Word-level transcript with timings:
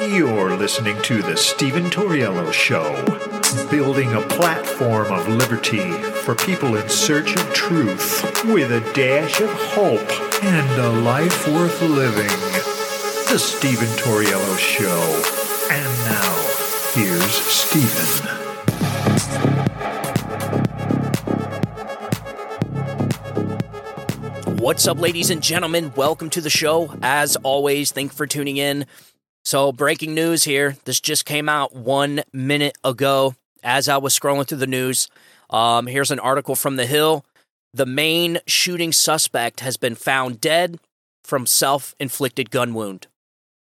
You're 0.00 0.56
listening 0.56 1.02
to 1.02 1.22
The 1.22 1.36
Stephen 1.36 1.86
Torriello 1.86 2.52
Show, 2.52 3.04
building 3.68 4.12
a 4.14 4.20
platform 4.20 5.12
of 5.12 5.26
liberty 5.26 5.90
for 5.90 6.36
people 6.36 6.76
in 6.76 6.88
search 6.88 7.34
of 7.34 7.52
truth 7.52 8.44
with 8.44 8.70
a 8.70 8.92
dash 8.92 9.40
of 9.40 9.50
hope 9.50 10.08
and 10.44 10.80
a 10.80 10.90
life 11.00 11.48
worth 11.48 11.82
living. 11.82 12.28
The 13.28 13.38
Stephen 13.38 13.88
Torriello 13.98 14.56
Show. 14.56 15.02
And 15.68 15.98
now, 16.06 16.36
here's 16.94 17.34
Stephen. 17.34 18.36
What's 24.58 24.86
up, 24.86 25.00
ladies 25.00 25.30
and 25.30 25.42
gentlemen? 25.42 25.92
Welcome 25.96 26.30
to 26.30 26.40
the 26.40 26.50
show. 26.50 26.96
As 27.02 27.34
always, 27.36 27.90
thank 27.90 28.12
you 28.12 28.16
for 28.16 28.28
tuning 28.28 28.58
in. 28.58 28.86
So, 29.48 29.72
breaking 29.72 30.14
news 30.14 30.44
here. 30.44 30.76
This 30.84 31.00
just 31.00 31.24
came 31.24 31.48
out 31.48 31.74
one 31.74 32.22
minute 32.34 32.76
ago 32.84 33.34
as 33.62 33.88
I 33.88 33.96
was 33.96 34.14
scrolling 34.14 34.46
through 34.46 34.58
the 34.58 34.66
news. 34.66 35.08
Um, 35.48 35.86
here's 35.86 36.10
an 36.10 36.18
article 36.18 36.54
from 36.54 36.76
The 36.76 36.84
Hill. 36.84 37.24
The 37.72 37.86
Maine 37.86 38.40
shooting 38.46 38.92
suspect 38.92 39.60
has 39.60 39.78
been 39.78 39.94
found 39.94 40.38
dead 40.42 40.78
from 41.24 41.46
self 41.46 41.94
inflicted 41.98 42.50
gun 42.50 42.74
wound. 42.74 43.06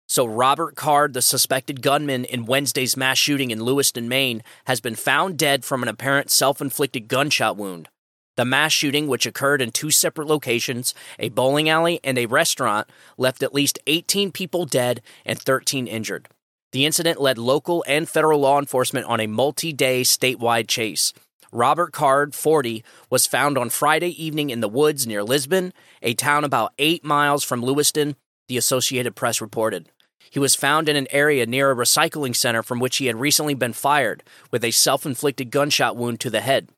So, 0.09 0.25
Robert 0.25 0.75
Card, 0.75 1.13
the 1.13 1.21
suspected 1.21 1.81
gunman 1.81 2.25
in 2.25 2.45
Wednesday's 2.45 2.97
mass 2.97 3.17
shooting 3.17 3.49
in 3.49 3.63
Lewiston, 3.63 4.09
Maine, 4.09 4.43
has 4.65 4.81
been 4.81 4.95
found 4.95 5.37
dead 5.37 5.63
from 5.63 5.83
an 5.83 5.87
apparent 5.87 6.29
self 6.29 6.59
inflicted 6.59 7.07
gunshot 7.07 7.55
wound. 7.55 7.87
The 8.37 8.45
mass 8.45 8.71
shooting, 8.71 9.07
which 9.07 9.25
occurred 9.25 9.63
in 9.63 9.71
two 9.71 9.89
separate 9.89 10.27
locations, 10.27 10.93
a 11.17 11.29
bowling 11.29 11.69
alley 11.69 11.99
and 12.03 12.19
a 12.19 12.27
restaurant, 12.27 12.87
left 13.17 13.41
at 13.41 13.53
least 13.53 13.79
18 13.87 14.31
people 14.31 14.65
dead 14.65 15.01
and 15.25 15.41
13 15.41 15.87
injured. 15.87 16.29
The 16.71 16.85
incident 16.85 17.19
led 17.19 17.39
local 17.39 17.83
and 17.87 18.07
federal 18.07 18.41
law 18.41 18.59
enforcement 18.59 19.07
on 19.07 19.19
a 19.19 19.25
multi 19.25 19.73
day 19.73 20.03
statewide 20.03 20.67
chase. 20.67 21.13
Robert 21.51 21.91
Card, 21.93 22.35
40, 22.35 22.83
was 23.09 23.25
found 23.25 23.57
on 23.57 23.71
Friday 23.71 24.11
evening 24.23 24.51
in 24.51 24.59
the 24.59 24.69
woods 24.69 25.07
near 25.07 25.23
Lisbon, 25.23 25.73
a 26.03 26.13
town 26.13 26.43
about 26.43 26.73
eight 26.77 27.03
miles 27.03 27.43
from 27.43 27.63
Lewiston, 27.63 28.15
the 28.49 28.57
Associated 28.57 29.15
Press 29.15 29.41
reported. 29.41 29.89
He 30.29 30.39
was 30.39 30.55
found 30.55 30.89
in 30.89 30.95
an 30.95 31.07
area 31.09 31.47
near 31.47 31.71
a 31.71 31.75
recycling 31.75 32.35
center 32.35 32.61
from 32.61 32.79
which 32.79 32.97
he 32.97 33.07
had 33.07 33.15
recently 33.15 33.55
been 33.55 33.73
fired, 33.73 34.21
with 34.51 34.63
a 34.63 34.69
self 34.69 35.07
inflicted 35.07 35.49
gunshot 35.49 35.95
wound 35.95 36.19
to 36.19 36.29
the 36.29 36.41
head. 36.41 36.69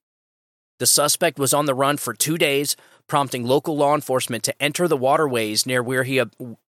The 0.79 0.87
suspect 0.87 1.37
was 1.37 1.53
on 1.53 1.65
the 1.65 1.73
run 1.73 1.97
for 1.97 2.13
two 2.13 2.37
days, 2.37 2.77
prompting 3.07 3.45
local 3.45 3.75
law 3.75 3.93
enforcement 3.93 4.43
to 4.45 4.63
enter 4.63 4.87
the 4.87 4.97
waterways 4.97 5.65
near 5.65 5.83
where 5.83 6.03
he 6.03 6.21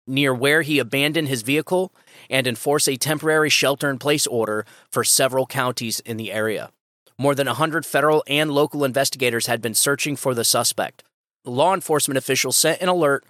near 0.08 0.34
where 0.34 0.64
he 0.64 0.80
abandoned 0.80 1.28
his 1.28 1.44
vehicle 1.44 1.94
and 2.28 2.48
enforce 2.48 2.88
a 2.88 2.98
temporary 2.98 3.52
shelter-in-place 3.52 4.26
order 4.26 4.66
for 4.92 5.04
several 5.04 5.46
counties 5.46 6.00
in 6.00 6.18
the 6.18 6.32
area. 6.32 6.72
More 7.20 7.36
than 7.36 7.46
100 7.46 7.86
federal 7.86 8.24
and 8.26 8.50
local 8.50 8.84
investigators 8.84 9.46
had 9.46 9.62
been 9.62 9.76
searching 9.76 10.16
for 10.16 10.34
the 10.34 10.44
suspect. 10.44 11.04
Law 11.46 11.76
enforcement 11.76 12.18
officials 12.18 12.58
sent 12.58 12.82
an 12.82 12.90
alert 12.90 13.24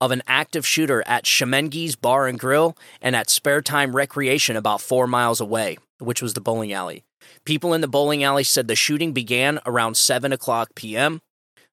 of 0.00 0.10
an 0.10 0.22
active 0.26 0.66
shooter 0.66 1.04
at 1.06 1.24
Schemengees 1.24 2.00
Bar 2.00 2.26
and 2.26 2.38
Grill 2.38 2.76
and 3.00 3.14
at 3.14 3.30
Spare 3.30 3.62
Time 3.62 3.94
Recreation 3.94 4.56
about 4.56 4.80
four 4.80 5.06
miles 5.06 5.40
away, 5.40 5.76
which 5.98 6.20
was 6.20 6.34
the 6.34 6.40
bowling 6.40 6.72
alley. 6.72 7.04
People 7.44 7.74
in 7.74 7.80
the 7.80 7.88
bowling 7.88 8.22
alley 8.24 8.44
said 8.44 8.68
the 8.68 8.76
shooting 8.76 9.12
began 9.12 9.60
around 9.66 9.96
7 9.96 10.32
o'clock 10.32 10.70
p.m. 10.74 11.20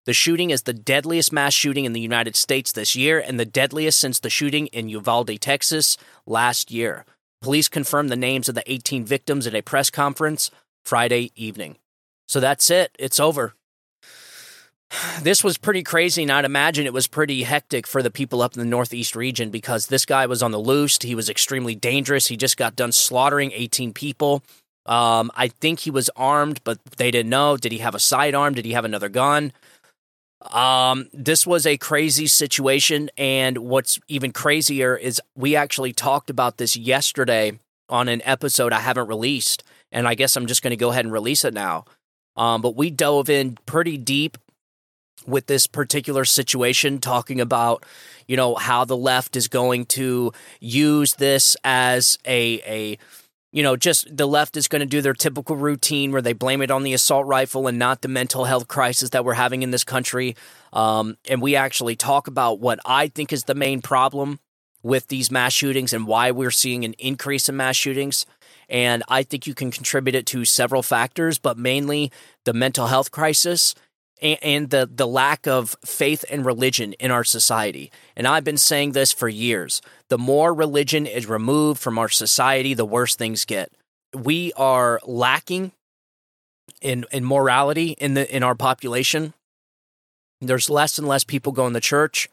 The 0.06 0.14
shooting 0.14 0.52
is 0.52 0.64
the 0.64 0.74
deadliest 0.74 1.34
mass 1.34 1.54
shooting 1.54 1.84
in 1.84 1.92
the 1.92 2.00
United 2.00 2.36
States 2.36 2.72
this 2.72 2.96
year 2.96 3.20
and 3.20 3.38
the 3.38 3.46
deadliest 3.46 4.00
since 4.00 4.20
the 4.20 4.30
shooting 4.30 4.68
in 4.68 4.88
Uvalde, 4.88 5.42
Texas 5.42 5.98
last 6.26 6.72
year. 6.72 7.06
Police 7.42 7.68
confirmed 7.68 8.10
the 8.10 8.16
names 8.16 8.48
of 8.48 8.56
the 8.56 8.72
18 8.72 9.06
victims 9.06 9.46
at 9.46 9.54
a 9.54 9.62
press 9.62 9.90
conference 9.90 10.50
Friday 10.86 11.32
evening. 11.36 11.76
So 12.28 12.40
that's 12.40 12.70
it. 12.70 12.96
It's 12.98 13.20
over. 13.20 13.54
This 15.22 15.44
was 15.44 15.58
pretty 15.58 15.84
crazy, 15.84 16.24
and 16.24 16.32
I'd 16.32 16.46
imagine 16.46 16.86
it 16.86 16.94
was 16.94 17.08
pretty 17.08 17.44
hectic 17.44 17.86
for 17.86 18.02
the 18.02 18.10
people 18.10 18.42
up 18.42 18.54
in 18.54 18.60
the 18.60 18.66
Northeast 18.66 19.16
region 19.16 19.50
because 19.50 19.88
this 19.88 20.06
guy 20.06 20.26
was 20.28 20.42
on 20.42 20.52
the 20.52 20.60
loose. 20.60 20.98
He 21.02 21.16
was 21.16 21.30
extremely 21.30 21.76
dangerous. 21.76 22.28
He 22.28 22.38
just 22.38 22.56
got 22.56 22.78
done 22.78 22.94
slaughtering 22.94 23.52
18 23.52 23.92
people. 23.92 24.44
Um, 24.88 25.32
I 25.36 25.50
think 25.50 25.80
he 25.80 25.92
was 25.92 26.10
armed, 26.16 26.62
but 26.64 26.84
they 26.98 27.12
didn't 27.12 27.30
know. 27.30 27.58
Did 27.58 27.72
he 27.72 27.80
have 27.80 27.96
a 27.96 28.00
sidearm? 28.00 28.54
Did 28.54 28.66
he 28.66 28.72
have 28.72 28.86
another 28.86 29.10
gun? 29.10 29.52
Um, 30.42 31.10
this 31.14 31.46
was 31.46 31.66
a 31.66 31.78
crazy 31.78 32.28
situation, 32.28 33.10
and 33.18 33.58
what's 33.58 34.00
even 34.08 34.32
crazier 34.32 34.96
is 34.96 35.22
we 35.36 35.56
actually 35.56 35.94
talked 35.94 36.30
about 36.30 36.58
this 36.58 36.78
yesterday 36.78 37.60
on 37.90 38.08
an 38.08 38.22
episode 38.24 38.72
I 38.72 38.80
haven't 38.80 39.08
released, 39.08 39.64
and 39.92 40.08
I 40.08 40.16
guess 40.16 40.36
I'm 40.36 40.46
just 40.46 40.62
going 40.62 40.72
to 40.72 40.78
go 40.78 40.90
ahead 40.92 41.06
and 41.06 41.14
release 41.14 41.44
it 41.44 41.54
now. 41.54 41.86
Um, 42.36 42.62
but 42.62 42.76
we 42.76 42.92
dove 42.92 43.30
in 43.30 43.58
pretty 43.66 43.98
deep 43.98 44.38
with 45.26 45.48
this 45.48 45.68
particular 45.68 46.24
situation, 46.24 47.00
talking 47.00 47.42
about 47.42 47.84
you 48.28 48.38
know 48.38 48.56
how 48.56 48.86
the 48.86 48.98
left 48.98 49.36
is 49.36 49.48
going 49.48 49.86
to 49.86 50.32
use 50.60 51.16
this 51.16 51.58
as 51.64 52.20
a 52.26 52.62
a 52.66 52.98
you 53.52 53.64
know, 53.64 53.76
just 53.76 54.16
the 54.16 54.28
left 54.28 54.58
is 54.58 54.68
going 54.68 54.82
to 54.82 54.86
do 54.86 55.02
their 55.02 55.14
typical 55.14 55.56
routine 55.56 56.12
where 56.12 56.22
they 56.22 56.34
blame 56.34 56.62
it 56.62 56.72
on 56.72 56.84
the 56.84 56.94
assault 56.94 57.26
rifle 57.26 57.68
and 57.68 57.80
not 57.80 58.02
the 58.02 58.08
mental 58.08 58.46
health 58.46 58.68
crisis 58.68 59.12
that 59.12 59.24
we're 59.24 59.34
having 59.34 59.64
in 59.64 59.72
this 59.72 59.84
country. 59.84 60.36
Um, 60.74 61.18
and 61.30 61.42
we 61.42 61.56
actually 61.56 61.96
talk 61.96 62.28
about 62.28 62.60
what 62.60 62.80
I 62.86 63.08
think 63.08 63.32
is 63.32 63.46
the 63.46 63.56
main 63.56 63.82
problem 63.82 64.40
with 64.84 65.08
these 65.08 65.32
mass 65.32 65.54
shootings 65.54 65.94
and 65.94 66.06
why 66.06 66.32
we're 66.32 66.52
seeing 66.52 66.86
an 66.86 66.94
increase 66.94 67.50
in 67.50 67.58
mass 67.58 67.76
shootings. 67.76 68.26
And 68.70 69.04
I 69.08 69.24
think 69.24 69.48
you 69.48 69.54
can 69.54 69.72
contribute 69.72 70.16
it 70.16 70.26
to 70.28 70.44
several 70.44 70.84
factors, 70.84 71.38
but 71.38 71.58
mainly 71.58 72.12
the 72.44 72.54
mental 72.54 72.88
health 72.88 73.12
crisis 73.12 73.76
and 74.22 74.70
the 74.70 74.90
the 74.92 75.08
lack 75.08 75.48
of 75.48 75.76
faith 75.86 76.26
and 76.30 76.46
religion 76.46 76.94
in 76.94 77.12
our 77.12 77.24
society. 77.24 77.92
And 78.16 78.28
I've 78.28 78.44
been 78.44 78.58
saying 78.58 78.92
this 78.92 79.12
for 79.12 79.28
years. 79.28 79.82
The 80.10 80.18
more 80.18 80.54
religion 80.54 81.06
is 81.06 81.28
removed 81.28 81.80
from 81.80 81.98
our 81.98 82.10
society, 82.10 82.74
the 82.74 82.86
worse 82.86 83.16
things 83.16 83.46
get. 83.46 83.72
We 84.14 84.54
are 84.54 85.00
lacking 85.06 85.72
in 86.82 87.06
in 87.12 87.26
morality 87.26 87.92
in 87.92 88.14
the 88.14 88.34
in 88.36 88.44
our 88.44 88.56
population. 88.56 89.34
There's 90.42 90.70
less 90.70 90.98
and 90.98 91.08
less 91.08 91.24
people 91.24 91.52
going 91.52 91.74
to 91.74 91.82
church. 91.82 92.30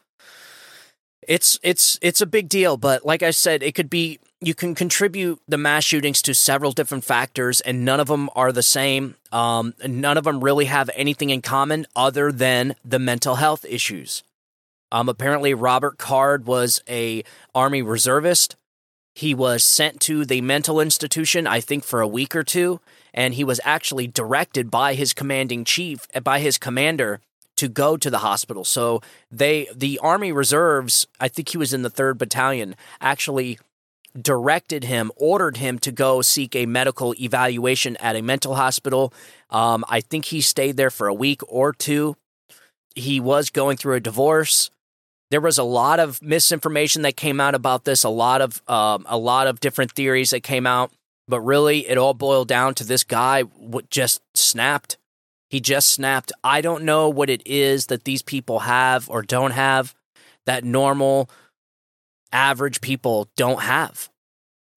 It's 1.27 1.59
it's 1.63 1.97
it's 2.01 2.21
a 2.21 2.27
big 2.27 2.49
deal, 2.49 2.77
but 2.77 3.05
like 3.05 3.23
I 3.23 3.31
said, 3.31 3.63
it 3.63 3.73
could 3.73 3.89
be 3.89 4.19
you 4.41 4.53
can 4.53 4.75
contribute 4.75 5.39
the 5.47 5.57
mass 5.57 5.83
shootings 5.83 6.21
to 6.23 6.33
several 6.33 6.71
different 6.71 7.03
factors, 7.03 7.61
and 7.61 7.85
none 7.85 7.99
of 7.99 8.07
them 8.07 8.29
are 8.35 8.51
the 8.51 8.63
same. 8.63 9.15
Um, 9.31 9.73
none 9.87 10.17
of 10.17 10.25
them 10.25 10.43
really 10.43 10.65
have 10.65 10.89
anything 10.93 11.29
in 11.29 11.41
common 11.41 11.85
other 11.95 12.31
than 12.31 12.75
the 12.83 12.99
mental 12.99 13.35
health 13.35 13.65
issues. 13.65 14.23
Um, 14.91 15.09
apparently, 15.09 15.53
Robert 15.53 15.97
Card 15.97 16.45
was 16.45 16.81
a 16.87 17.23
Army 17.53 17.81
reservist. 17.81 18.55
He 19.13 19.33
was 19.33 19.63
sent 19.63 20.01
to 20.01 20.25
the 20.25 20.41
mental 20.41 20.79
institution, 20.79 21.47
I 21.47 21.61
think, 21.61 21.83
for 21.83 22.01
a 22.01 22.07
week 22.07 22.35
or 22.35 22.43
two, 22.43 22.81
and 23.13 23.33
he 23.33 23.45
was 23.45 23.61
actually 23.63 24.07
directed 24.07 24.69
by 24.69 24.93
his 24.93 25.13
commanding 25.13 25.63
chief, 25.63 26.07
by 26.23 26.39
his 26.39 26.57
commander, 26.57 27.21
to 27.55 27.69
go 27.69 27.95
to 27.95 28.09
the 28.09 28.17
hospital. 28.19 28.65
So 28.65 29.01
they, 29.31 29.69
the 29.73 29.97
Army 29.99 30.33
Reserves, 30.33 31.07
I 31.19 31.29
think 31.29 31.49
he 31.49 31.57
was 31.57 31.73
in 31.73 31.81
the 31.81 31.89
third 31.89 32.17
battalion, 32.17 32.75
actually 32.99 33.57
directed 34.19 34.83
him, 34.85 35.11
ordered 35.15 35.57
him 35.57 35.79
to 35.79 35.91
go 35.91 36.21
seek 36.21 36.55
a 36.55 36.65
medical 36.65 37.13
evaluation 37.19 37.97
at 37.97 38.15
a 38.15 38.21
mental 38.21 38.55
hospital. 38.55 39.13
Um, 39.49 39.83
I 39.89 40.01
think 40.01 40.25
he 40.25 40.41
stayed 40.41 40.77
there 40.77 40.89
for 40.89 41.07
a 41.07 41.13
week 41.13 41.41
or 41.47 41.73
two. 41.73 42.15
He 42.95 43.19
was 43.19 43.49
going 43.49 43.77
through 43.77 43.95
a 43.95 43.99
divorce. 43.99 44.69
There 45.31 45.41
was 45.41 45.57
a 45.57 45.63
lot 45.63 45.99
of 45.99 46.21
misinformation 46.21 47.01
that 47.01 47.17
came 47.17 47.41
out 47.41 47.55
about 47.55 47.83
this, 47.83 48.03
a 48.03 48.09
lot 48.09 48.41
of 48.41 48.61
um, 48.69 49.05
a 49.09 49.17
lot 49.17 49.47
of 49.47 49.59
different 49.59 49.91
theories 49.91 50.29
that 50.29 50.43
came 50.43 50.65
out, 50.67 50.91
but 51.27 51.41
really 51.41 51.87
it 51.87 51.97
all 51.97 52.13
boiled 52.13 52.47
down 52.47 52.73
to 52.75 52.83
this 52.83 53.03
guy 53.03 53.43
just 53.89 54.21
snapped. 54.33 54.97
He 55.49 55.59
just 55.59 55.89
snapped. 55.89 56.31
I 56.43 56.61
don't 56.61 56.83
know 56.83 57.09
what 57.09 57.29
it 57.29 57.41
is 57.45 57.87
that 57.87 58.03
these 58.03 58.21
people 58.21 58.59
have 58.59 59.09
or 59.09 59.21
don't 59.21 59.51
have 59.51 59.93
that 60.45 60.63
normal 60.63 61.29
average 62.35 62.81
people 62.81 63.29
don't 63.37 63.61
have. 63.61 64.09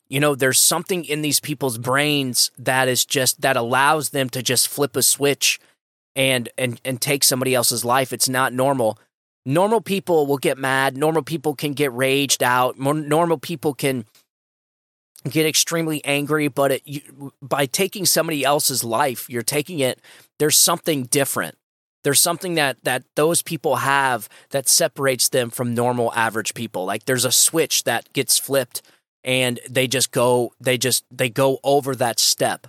You 0.08 0.20
know, 0.20 0.34
there's 0.34 0.60
something 0.60 1.04
in 1.04 1.20
these 1.22 1.40
people's 1.40 1.76
brains 1.76 2.50
that 2.56 2.88
is 2.88 3.04
just 3.04 3.42
that 3.42 3.56
allows 3.56 4.10
them 4.10 4.30
to 4.30 4.42
just 4.42 4.68
flip 4.68 4.96
a 4.96 5.02
switch 5.02 5.60
and 6.16 6.48
and 6.56 6.80
and 6.84 7.00
take 7.00 7.24
somebody 7.24 7.54
else's 7.54 7.84
life. 7.84 8.12
It's 8.12 8.28
not 8.28 8.52
normal. 8.52 8.98
Normal 9.44 9.80
people 9.80 10.26
will 10.26 10.38
get 10.38 10.56
mad. 10.56 10.96
Normal 10.96 11.22
people 11.22 11.54
can 11.54 11.72
get 11.72 11.92
raged 11.92 12.42
out. 12.42 12.78
Normal 12.78 13.38
people 13.38 13.74
can 13.74 14.04
get 15.28 15.46
extremely 15.46 16.04
angry. 16.04 16.48
But 16.48 16.72
it, 16.72 16.82
you, 16.84 17.32
by 17.42 17.66
taking 17.66 18.06
somebody 18.06 18.44
else's 18.44 18.84
life, 18.84 19.28
you're 19.28 19.42
taking 19.42 19.80
it. 19.80 20.00
There's 20.38 20.56
something 20.56 21.04
different. 21.04 21.56
There's 22.04 22.20
something 22.20 22.54
that 22.54 22.82
that 22.84 23.04
those 23.14 23.42
people 23.42 23.76
have 23.76 24.28
that 24.50 24.68
separates 24.68 25.28
them 25.28 25.50
from 25.50 25.74
normal 25.74 26.12
average 26.14 26.54
people. 26.54 26.84
Like 26.84 27.04
there's 27.04 27.24
a 27.24 27.32
switch 27.32 27.84
that 27.84 28.12
gets 28.12 28.38
flipped 28.38 28.82
and 29.24 29.60
they 29.68 29.86
just 29.86 30.10
go 30.10 30.52
they 30.60 30.78
just 30.78 31.04
they 31.10 31.28
go 31.28 31.58
over 31.64 31.94
that 31.96 32.18
step. 32.20 32.66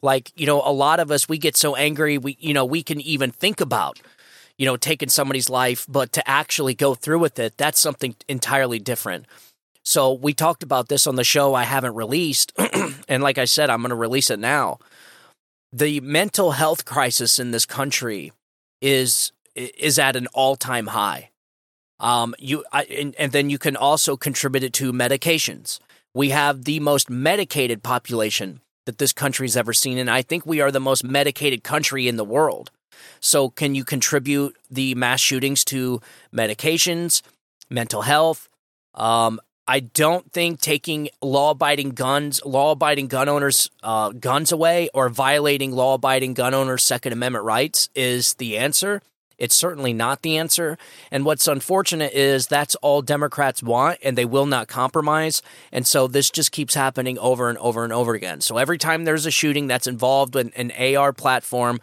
Like, 0.00 0.30
you 0.36 0.46
know, 0.46 0.62
a 0.64 0.72
lot 0.72 1.00
of 1.00 1.10
us 1.10 1.28
we 1.28 1.38
get 1.38 1.56
so 1.56 1.74
angry 1.74 2.18
we 2.18 2.36
you 2.40 2.54
know, 2.54 2.64
we 2.64 2.82
can 2.82 3.00
even 3.00 3.30
think 3.30 3.60
about 3.60 4.00
you 4.58 4.66
know, 4.66 4.76
taking 4.76 5.08
somebody's 5.08 5.48
life, 5.48 5.86
but 5.88 6.12
to 6.12 6.28
actually 6.28 6.74
go 6.74 6.94
through 6.94 7.20
with 7.20 7.38
it, 7.38 7.56
that's 7.56 7.80
something 7.80 8.16
entirely 8.28 8.80
different. 8.80 9.24
So 9.84 10.12
we 10.12 10.34
talked 10.34 10.62
about 10.62 10.88
this 10.88 11.06
on 11.06 11.14
the 11.14 11.24
show 11.24 11.54
I 11.54 11.62
haven't 11.62 11.94
released. 11.94 12.52
and 13.08 13.22
like 13.22 13.38
I 13.38 13.46
said, 13.46 13.70
I'm 13.70 13.80
going 13.80 13.90
to 13.90 13.96
release 13.96 14.30
it 14.30 14.38
now. 14.38 14.78
The 15.72 16.00
mental 16.00 16.52
health 16.52 16.84
crisis 16.84 17.38
in 17.38 17.52
this 17.52 17.64
country 17.64 18.32
is 18.80 19.32
is 19.54 19.98
at 19.98 20.14
an 20.14 20.28
all-time 20.28 20.88
high. 20.88 21.30
Um, 22.00 22.34
you 22.38 22.64
I, 22.72 22.84
and, 22.84 23.14
and 23.18 23.32
then 23.32 23.50
you 23.50 23.58
can 23.58 23.76
also 23.76 24.16
contribute 24.16 24.62
it 24.62 24.72
to 24.74 24.92
medications. 24.92 25.80
We 26.14 26.30
have 26.30 26.64
the 26.64 26.80
most 26.80 27.10
medicated 27.10 27.82
population 27.82 28.60
that 28.86 28.98
this 28.98 29.12
country's 29.12 29.56
ever 29.56 29.72
seen, 29.72 29.98
and 29.98 30.10
I 30.10 30.22
think 30.22 30.46
we 30.46 30.60
are 30.60 30.70
the 30.70 30.80
most 30.80 31.04
medicated 31.04 31.62
country 31.62 32.08
in 32.08 32.16
the 32.16 32.24
world. 32.24 32.70
So, 33.20 33.50
can 33.50 33.74
you 33.74 33.84
contribute 33.84 34.56
the 34.70 34.94
mass 34.94 35.20
shootings 35.20 35.64
to 35.66 36.00
medications, 36.32 37.22
mental 37.68 38.02
health? 38.02 38.48
Um, 38.94 39.40
I 39.70 39.80
don't 39.80 40.32
think 40.32 40.62
taking 40.62 41.10
law-abiding 41.20 41.90
guns, 41.90 42.42
law-abiding 42.42 43.08
gun 43.08 43.28
owners' 43.28 43.68
uh, 43.82 44.12
guns 44.12 44.50
away, 44.50 44.88
or 44.94 45.10
violating 45.10 45.72
law-abiding 45.72 46.32
gun 46.32 46.54
owners' 46.54 46.82
Second 46.82 47.12
Amendment 47.12 47.44
rights 47.44 47.90
is 47.94 48.32
the 48.34 48.56
answer. 48.56 49.02
It's 49.36 49.54
certainly 49.54 49.92
not 49.92 50.22
the 50.22 50.38
answer. 50.38 50.78
And 51.10 51.26
what's 51.26 51.46
unfortunate 51.46 52.14
is 52.14 52.46
that's 52.46 52.76
all 52.76 53.02
Democrats 53.02 53.62
want, 53.62 53.98
and 54.02 54.16
they 54.16 54.24
will 54.24 54.46
not 54.46 54.68
compromise. 54.68 55.42
And 55.70 55.86
so 55.86 56.08
this 56.08 56.30
just 56.30 56.50
keeps 56.50 56.74
happening 56.74 57.18
over 57.18 57.50
and 57.50 57.58
over 57.58 57.84
and 57.84 57.92
over 57.92 58.14
again. 58.14 58.40
So 58.40 58.56
every 58.56 58.78
time 58.78 59.04
there's 59.04 59.26
a 59.26 59.30
shooting 59.30 59.66
that's 59.66 59.86
involved 59.86 60.34
in 60.34 60.50
an 60.56 60.72
AR 60.96 61.12
platform, 61.12 61.78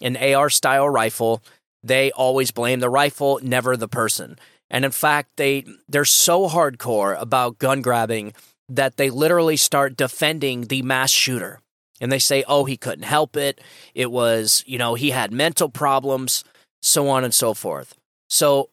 an 0.00 0.16
AR 0.16 0.48
style 0.50 0.88
rifle, 0.88 1.42
they 1.82 2.12
always 2.12 2.52
blame 2.52 2.78
the 2.78 2.88
rifle, 2.88 3.40
never 3.42 3.76
the 3.76 3.88
person. 3.88 4.38
And 4.70 4.84
in 4.84 4.90
fact, 4.90 5.30
they 5.36 5.64
they're 5.88 6.04
so 6.04 6.48
hardcore 6.48 7.20
about 7.20 7.58
gun 7.58 7.82
grabbing 7.82 8.34
that 8.68 8.96
they 8.96 9.10
literally 9.10 9.56
start 9.56 9.96
defending 9.96 10.62
the 10.62 10.82
mass 10.82 11.10
shooter. 11.10 11.60
And 12.00 12.10
they 12.10 12.18
say, 12.18 12.44
"Oh, 12.48 12.64
he 12.64 12.76
couldn't 12.76 13.04
help 13.04 13.36
it. 13.36 13.60
It 13.94 14.10
was, 14.10 14.64
you 14.66 14.78
know, 14.78 14.94
he 14.94 15.10
had 15.10 15.32
mental 15.32 15.68
problems, 15.68 16.44
so 16.82 17.08
on 17.08 17.24
and 17.24 17.32
so 17.32 17.54
forth." 17.54 17.94
So 18.28 18.70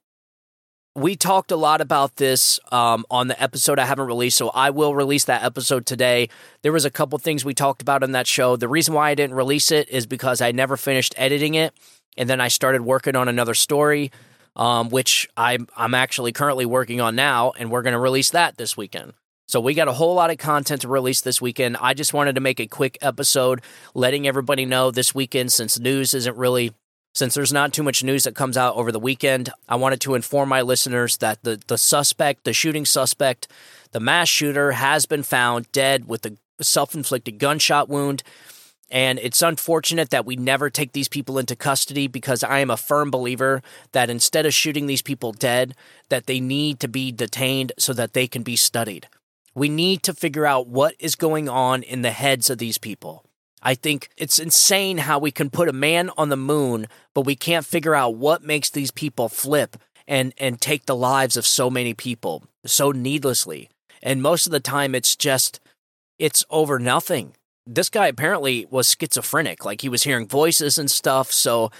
we 0.95 1.15
talked 1.15 1.51
a 1.51 1.55
lot 1.55 1.79
about 1.79 2.17
this 2.17 2.59
um, 2.71 3.05
on 3.09 3.27
the 3.27 3.41
episode 3.41 3.79
I 3.79 3.85
haven't 3.85 4.07
released, 4.07 4.37
so 4.37 4.49
I 4.49 4.71
will 4.71 4.94
release 4.94 5.23
that 5.25 5.44
episode 5.44 5.85
today. 5.85 6.27
There 6.63 6.73
was 6.73 6.83
a 6.83 6.89
couple 6.89 7.17
things 7.17 7.45
we 7.45 7.53
talked 7.53 7.81
about 7.81 8.03
in 8.03 8.11
that 8.11 8.27
show. 8.27 8.55
The 8.55 8.67
reason 8.67 8.94
why 8.94 9.11
I 9.11 9.15
didn't 9.15 9.35
release 9.35 9.71
it 9.71 9.87
is 9.89 10.05
because 10.05 10.41
I 10.41 10.51
never 10.51 10.75
finished 10.75 11.13
editing 11.17 11.53
it, 11.53 11.73
and 12.17 12.29
then 12.29 12.41
I 12.41 12.49
started 12.49 12.81
working 12.81 13.15
on 13.15 13.29
another 13.29 13.53
story, 13.53 14.11
um, 14.56 14.89
which 14.89 15.27
I'm 15.38 15.68
I'm 15.75 15.94
actually 15.94 16.31
currently 16.31 16.65
working 16.65 17.01
on 17.01 17.15
now, 17.15 17.51
and 17.57 17.71
we're 17.71 17.81
going 17.81 17.94
to 17.94 18.00
release 18.00 18.31
that 18.31 18.57
this 18.57 18.75
weekend. 18.75 19.13
So 19.48 19.59
we 19.59 19.74
got 19.74 19.89
a 19.89 19.94
whole 19.94 20.15
lot 20.15 20.31
of 20.31 20.38
content 20.38 20.81
to 20.81 20.88
release 20.88 21.21
this 21.21 21.42
weekend. 21.42 21.75
I 21.81 21.94
just 21.94 22.13
wanted 22.13 22.36
to 22.36 22.42
make 22.42 22.62
a 22.62 22.68
quick 22.68 22.98
episode, 23.01 23.62
letting 23.94 24.25
everybody 24.25 24.65
know 24.65 24.92
this 24.92 25.13
weekend 25.13 25.51
since 25.51 25.77
news 25.77 26.13
isn't 26.13 26.38
really 26.38 26.74
since 27.13 27.33
there's 27.33 27.51
not 27.51 27.74
too 27.74 27.83
much 27.83 28.03
news 28.03 28.24
that 28.24 28.36
comes 28.36 28.56
out 28.56 28.75
over 28.75 28.92
the 28.92 29.00
weekend, 29.00 29.50
I 29.68 29.75
wanted 29.75 30.00
to 30.01 30.15
inform 30.15 30.48
my 30.50 30.62
listeners 30.62 31.18
that 31.18 31.44
the, 31.44 31.62
the 31.68 31.77
suspect, 31.77 32.45
the 32.45 32.54
shooting 32.54 32.86
suspect, 32.86 33.50
the 33.92 34.00
mass 34.00 34.30
shooter, 34.30 34.71
has 34.71 35.06
been 35.06 35.24
found 35.24 35.69
dead 35.71 36.07
with 36.07 36.25
a 36.25 36.38
self 36.62 36.95
inflicted 36.95 37.38
gunshot 37.38 37.89
wound. 37.89 38.24
And 38.91 39.19
it's 39.19 39.41
unfortunate 39.41 40.09
that 40.09 40.25
we 40.25 40.35
never 40.35 40.69
take 40.69 40.91
these 40.91 41.07
people 41.07 41.39
into 41.39 41.55
custody 41.55 42.07
because 42.07 42.43
I 42.43 42.59
am 42.59 42.69
a 42.69 42.75
firm 42.75 43.09
believer 43.09 43.63
that 43.93 44.09
instead 44.09 44.45
of 44.45 44.53
shooting 44.53 44.85
these 44.85 45.01
people 45.01 45.31
dead, 45.31 45.75
that 46.09 46.25
they 46.25 46.41
need 46.41 46.81
to 46.81 46.89
be 46.89 47.13
detained 47.13 47.71
so 47.79 47.93
that 47.93 48.11
they 48.13 48.27
can 48.27 48.43
be 48.43 48.57
studied. 48.57 49.07
We 49.55 49.69
need 49.69 50.03
to 50.03 50.13
figure 50.13 50.45
out 50.45 50.67
what 50.67 50.95
is 50.99 51.15
going 51.15 51.47
on 51.47 51.83
in 51.83 52.01
the 52.01 52.11
heads 52.11 52.49
of 52.49 52.57
these 52.57 52.77
people. 52.77 53.23
I 53.63 53.75
think 53.75 54.09
it's 54.17 54.39
insane 54.39 54.97
how 54.99 55.19
we 55.19 55.31
can 55.31 55.49
put 55.49 55.69
a 55.69 55.73
man 55.73 56.09
on 56.17 56.29
the 56.29 56.37
moon, 56.37 56.87
but 57.13 57.25
we 57.25 57.35
can't 57.35 57.65
figure 57.65 57.95
out 57.95 58.15
what 58.15 58.44
makes 58.44 58.69
these 58.69 58.91
people 58.91 59.29
flip 59.29 59.77
and 60.07 60.33
and 60.37 60.59
take 60.59 60.85
the 60.85 60.95
lives 60.95 61.37
of 61.37 61.45
so 61.45 61.69
many 61.69 61.94
people 61.94 62.44
so 62.65 62.91
needlessly. 62.91 63.69
And 64.03 64.21
most 64.21 64.45
of 64.45 64.51
the 64.51 64.59
time 64.59 64.95
it's 64.95 65.15
just 65.15 65.59
it's 66.17 66.44
over 66.49 66.79
nothing. 66.79 67.33
This 67.65 67.89
guy 67.89 68.07
apparently 68.07 68.65
was 68.69 68.95
schizophrenic, 68.99 69.65
like 69.65 69.81
he 69.81 69.89
was 69.89 70.03
hearing 70.03 70.27
voices 70.27 70.77
and 70.77 70.89
stuff. 70.89 71.31
So 71.31 71.71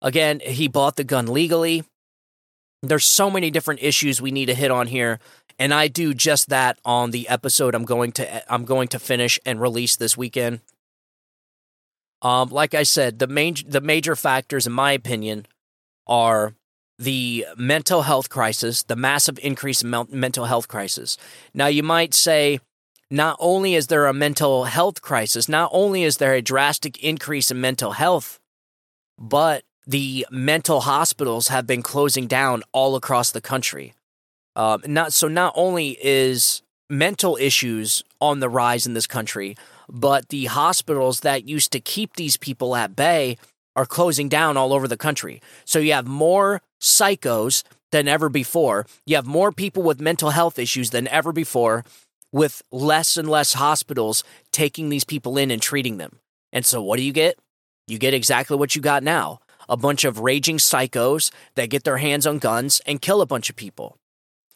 again, 0.00 0.40
he 0.40 0.68
bought 0.68 0.96
the 0.96 1.04
gun 1.04 1.26
legally. 1.26 1.84
There's 2.82 3.04
so 3.04 3.30
many 3.30 3.50
different 3.50 3.82
issues 3.82 4.20
we 4.20 4.32
need 4.32 4.46
to 4.46 4.54
hit 4.54 4.70
on 4.70 4.88
here 4.88 5.20
and 5.58 5.72
I 5.72 5.88
do 5.88 6.14
just 6.14 6.48
that 6.48 6.78
on 6.84 7.10
the 7.10 7.28
episode 7.28 7.74
I'm 7.74 7.84
going 7.84 8.12
to 8.12 8.52
I'm 8.52 8.64
going 8.64 8.88
to 8.88 8.98
finish 8.98 9.38
and 9.46 9.60
release 9.60 9.96
this 9.96 10.16
weekend. 10.16 10.60
Um, 12.20 12.48
like 12.48 12.74
I 12.74 12.82
said, 12.82 13.18
the 13.18 13.26
main 13.26 13.54
the 13.66 13.80
major 13.80 14.16
factors, 14.16 14.66
in 14.66 14.72
my 14.72 14.92
opinion, 14.92 15.46
are 16.06 16.54
the 16.98 17.46
mental 17.56 18.02
health 18.02 18.28
crisis, 18.28 18.82
the 18.82 18.96
massive 18.96 19.38
increase 19.42 19.82
in 19.82 19.90
mental 20.10 20.44
health 20.44 20.68
crisis. 20.68 21.16
Now, 21.52 21.66
you 21.66 21.82
might 21.82 22.14
say, 22.14 22.60
not 23.12 23.36
only 23.40 23.74
is 23.74 23.88
there 23.88 24.06
a 24.06 24.14
mental 24.14 24.64
health 24.64 25.02
crisis, 25.02 25.46
not 25.46 25.70
only 25.72 26.02
is 26.02 26.16
there 26.16 26.32
a 26.32 26.40
drastic 26.40 26.96
increase 27.04 27.50
in 27.50 27.60
mental 27.60 27.92
health, 27.92 28.40
but 29.18 29.64
the 29.86 30.26
mental 30.30 30.80
hospitals 30.80 31.48
have 31.48 31.66
been 31.66 31.82
closing 31.82 32.26
down 32.26 32.62
all 32.72 32.96
across 32.96 33.30
the 33.30 33.42
country. 33.42 33.92
Um, 34.56 34.80
not 34.86 35.12
so. 35.12 35.28
Not 35.28 35.52
only 35.56 35.98
is 36.02 36.62
mental 36.88 37.36
issues 37.38 38.02
on 38.18 38.40
the 38.40 38.48
rise 38.48 38.86
in 38.86 38.94
this 38.94 39.06
country, 39.06 39.56
but 39.90 40.30
the 40.30 40.46
hospitals 40.46 41.20
that 41.20 41.46
used 41.46 41.70
to 41.72 41.80
keep 41.80 42.16
these 42.16 42.38
people 42.38 42.74
at 42.74 42.96
bay 42.96 43.36
are 43.76 43.86
closing 43.86 44.28
down 44.28 44.56
all 44.56 44.72
over 44.72 44.88
the 44.88 44.96
country. 44.96 45.40
So 45.64 45.78
you 45.78 45.92
have 45.92 46.06
more 46.06 46.62
psychos 46.80 47.62
than 47.90 48.08
ever 48.08 48.28
before. 48.28 48.86
You 49.06 49.16
have 49.16 49.26
more 49.26 49.52
people 49.52 49.82
with 49.82 50.00
mental 50.00 50.30
health 50.30 50.58
issues 50.58 50.90
than 50.90 51.06
ever 51.08 51.32
before, 51.32 51.84
with 52.32 52.62
less 52.72 53.16
and 53.16 53.28
less 53.28 53.52
hospitals 53.54 54.24
taking 54.50 54.88
these 54.88 55.04
people 55.04 55.36
in 55.36 55.50
and 55.50 55.60
treating 55.60 55.98
them. 55.98 56.18
And 56.52 56.64
so 56.64 56.82
what 56.82 56.96
do 56.96 57.02
you 57.02 57.12
get? 57.12 57.38
You 57.86 57.98
get 57.98 58.14
exactly 58.14 58.56
what 58.56 58.74
you 58.74 58.82
got 58.82 59.02
now 59.02 59.40
a 59.68 59.76
bunch 59.76 60.04
of 60.04 60.18
raging 60.18 60.58
psychos 60.58 61.30
that 61.54 61.70
get 61.70 61.84
their 61.84 61.98
hands 61.98 62.26
on 62.26 62.38
guns 62.38 62.80
and 62.86 63.00
kill 63.00 63.20
a 63.20 63.26
bunch 63.26 63.48
of 63.48 63.56
people. 63.56 63.96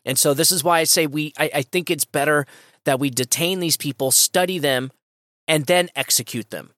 And 0.05 0.19
so 0.19 0.35
this 0.35 0.53
is 0.53 0.63
why 0.63 0.81
I 0.81 0.85
say 0.85 1.07
we 1.07 1.33
I, 1.39 1.51
I 1.55 1.63
think 1.63 1.91
it's 1.91 2.05
better 2.05 2.47
that 2.85 3.01
we 3.01 3.11
detain 3.11 3.61
these 3.61 3.77
people, 3.77 4.11
study 4.11 4.59
them, 4.59 4.93
and 5.49 5.67
then 5.67 5.91
execute 5.97 6.51
them. 6.51 6.71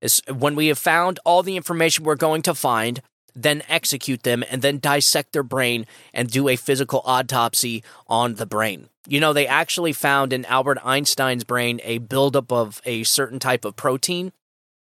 Is 0.00 0.20
when 0.32 0.54
we 0.54 0.68
have 0.68 0.78
found 0.78 1.18
all 1.24 1.42
the 1.42 1.56
information 1.56 2.04
we're 2.04 2.16
going 2.16 2.42
to 2.42 2.54
find, 2.54 3.00
then 3.34 3.62
execute 3.68 4.22
them 4.22 4.44
and 4.50 4.62
then 4.62 4.78
dissect 4.78 5.32
their 5.32 5.42
brain 5.42 5.86
and 6.12 6.30
do 6.30 6.48
a 6.48 6.56
physical 6.56 7.02
autopsy 7.04 7.82
on 8.06 8.34
the 8.34 8.46
brain. 8.46 8.88
You 9.06 9.20
know, 9.20 9.32
they 9.32 9.46
actually 9.46 9.92
found 9.92 10.32
in 10.32 10.44
Albert 10.46 10.78
Einstein's 10.84 11.44
brain 11.44 11.80
a 11.84 11.98
buildup 11.98 12.52
of 12.52 12.80
a 12.84 13.04
certain 13.04 13.38
type 13.38 13.64
of 13.64 13.76
protein 13.76 14.32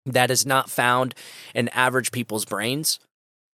that 0.05 0.31
is 0.31 0.45
not 0.45 0.69
found 0.69 1.13
in 1.53 1.67
average 1.69 2.11
people's 2.11 2.45
brains. 2.45 2.99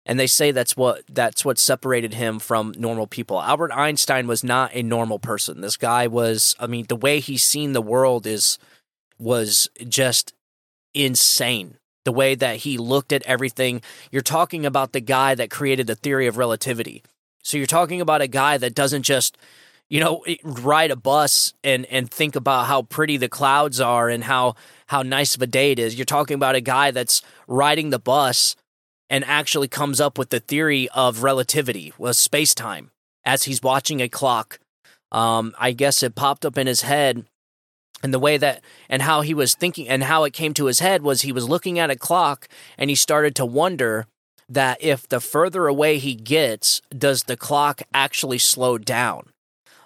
And 0.05 0.19
they 0.19 0.27
say 0.27 0.51
that's 0.51 0.75
what 0.75 1.03
that's 1.07 1.45
what 1.45 1.59
separated 1.59 2.15
him 2.15 2.39
from 2.39 2.73
normal 2.77 3.05
people. 3.05 3.41
Albert 3.41 3.71
Einstein 3.71 4.25
was 4.25 4.43
not 4.43 4.71
a 4.73 4.81
normal 4.81 5.19
person. 5.19 5.61
This 5.61 5.77
guy 5.77 6.07
was 6.07 6.55
I 6.59 6.65
mean, 6.65 6.85
the 6.87 6.95
way 6.95 7.19
he's 7.19 7.43
seen 7.43 7.73
the 7.73 7.81
world 7.81 8.25
is 8.25 8.57
was 9.19 9.69
just 9.87 10.33
insane. 10.95 11.77
The 12.05 12.11
way 12.11 12.33
that 12.33 12.57
he 12.57 12.77
looked 12.77 13.11
at 13.11 13.21
everything. 13.23 13.81
You're 14.09 14.21
talking 14.23 14.65
about 14.65 14.93
the 14.93 15.01
guy 15.01 15.35
that 15.35 15.51
created 15.51 15.85
the 15.85 15.95
theory 15.95 16.25
of 16.25 16.37
relativity. 16.37 17.03
So 17.43 17.57
you're 17.57 17.67
talking 17.67 18.01
about 18.01 18.21
a 18.21 18.27
guy 18.27 18.57
that 18.57 18.73
doesn't 18.73 19.03
just, 19.03 19.37
you 19.89 19.99
know, 19.99 20.23
ride 20.43 20.91
a 20.91 20.95
bus 20.95 21.53
and 21.63 21.85
and 21.87 22.09
think 22.09 22.35
about 22.35 22.67
how 22.67 22.83
pretty 22.83 23.17
the 23.17 23.29
clouds 23.29 23.81
are 23.81 24.09
and 24.09 24.23
how 24.23 24.55
how 24.87 25.01
nice 25.01 25.35
of 25.35 25.41
a 25.41 25.47
day 25.47 25.71
it 25.71 25.79
is. 25.79 25.97
You're 25.97 26.05
talking 26.05 26.35
about 26.35 26.55
a 26.55 26.61
guy 26.61 26.91
that's 26.91 27.21
riding 27.47 27.89
the 27.89 27.99
bus 27.99 28.55
and 29.09 29.25
actually 29.25 29.67
comes 29.67 29.99
up 29.99 30.17
with 30.17 30.29
the 30.29 30.39
theory 30.39 30.87
of 30.89 31.23
relativity, 31.23 31.93
was 31.97 32.17
space 32.17 32.53
time, 32.53 32.91
as 33.25 33.43
he's 33.43 33.63
watching 33.63 34.01
a 34.01 34.07
clock. 34.07 34.59
Um, 35.11 35.55
I 35.57 35.71
guess 35.71 36.03
it 36.03 36.13
popped 36.13 36.45
up 36.45 36.55
in 36.55 36.67
his 36.67 36.81
head 36.81 37.25
and 38.03 38.13
the 38.13 38.19
way 38.19 38.37
that 38.37 38.63
and 38.87 39.01
how 39.01 39.21
he 39.21 39.33
was 39.33 39.55
thinking 39.55 39.89
and 39.89 40.03
how 40.03 40.23
it 40.23 40.33
came 40.33 40.53
to 40.53 40.65
his 40.65 40.79
head 40.79 41.01
was 41.01 41.21
he 41.21 41.31
was 41.31 41.49
looking 41.49 41.79
at 41.79 41.89
a 41.89 41.95
clock 41.95 42.47
and 42.77 42.91
he 42.91 42.95
started 42.95 43.35
to 43.35 43.45
wonder 43.45 44.05
that 44.47 44.77
if 44.81 45.07
the 45.09 45.19
further 45.19 45.67
away 45.67 45.97
he 45.97 46.13
gets 46.15 46.81
does 46.95 47.23
the 47.23 47.37
clock 47.37 47.81
actually 47.91 48.37
slow 48.37 48.77
down 48.77 49.31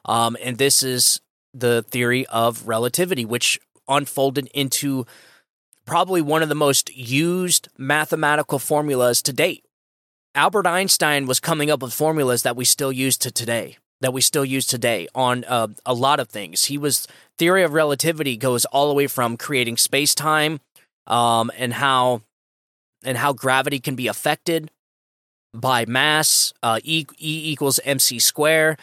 um, 0.06 0.38
and 0.42 0.58
this 0.58 0.84
is 0.84 1.22
the 1.54 1.84
theory 1.84 2.26
of 2.28 2.68
relativity, 2.68 3.26
which 3.26 3.60
unfolded 3.88 4.48
into 4.54 5.06
probably 5.86 6.22
one 6.22 6.42
of 6.42 6.50
the 6.50 6.56
most 6.56 6.96
used 6.96 7.68
mathematical 7.78 8.60
formulas 8.60 9.22
to 9.22 9.34
date. 9.34 9.66
Albert 10.36 10.66
Einstein 10.66 11.26
was 11.28 11.40
coming 11.40 11.70
up 11.70 11.82
with 11.82 11.94
formulas 11.94 12.44
that 12.44 12.56
we 12.56 12.66
still 12.66 12.92
use 12.92 13.18
to 13.18 13.32
today, 13.32 13.78
that 14.02 14.14
we 14.14 14.22
still 14.22 14.46
use 14.46 14.66
today 14.66 15.08
on 15.14 15.44
uh, 15.44 15.68
a 15.86 15.94
lot 15.94 16.20
of 16.20 16.30
things. 16.30 16.66
He 16.66 16.78
was 16.78 17.08
theory 17.38 17.64
of 17.64 17.74
relativity 17.74 18.38
goes 18.38 18.66
all 18.66 18.88
the 18.88 18.96
way 18.96 19.08
from 19.08 19.38
creating 19.38 19.78
space 19.78 20.16
time 20.16 20.60
um, 21.08 21.52
and 21.58 21.74
how 21.74 22.22
and 23.04 23.18
how 23.18 23.34
gravity 23.34 23.80
can 23.80 23.96
be 23.96 24.08
affected 24.08 24.72
by 25.54 25.86
mass. 25.86 26.54
Uh, 26.64 26.80
e, 26.84 27.06
e 27.20 27.52
equals 27.52 27.80
mc 27.84 28.18
square. 28.20 28.78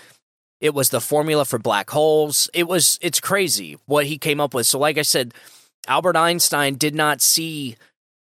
It 0.60 0.74
was 0.74 0.90
the 0.90 1.00
formula 1.00 1.44
for 1.44 1.58
black 1.58 1.90
holes. 1.90 2.50
It 2.52 2.68
was 2.68 2.98
it's 3.00 3.20
crazy 3.20 3.78
what 3.86 4.06
he 4.06 4.18
came 4.18 4.40
up 4.40 4.54
with. 4.54 4.66
So, 4.66 4.78
like 4.78 4.98
I 4.98 5.02
said, 5.02 5.32
Albert 5.88 6.16
Einstein 6.16 6.76
did 6.76 6.94
not 6.94 7.20
see 7.22 7.76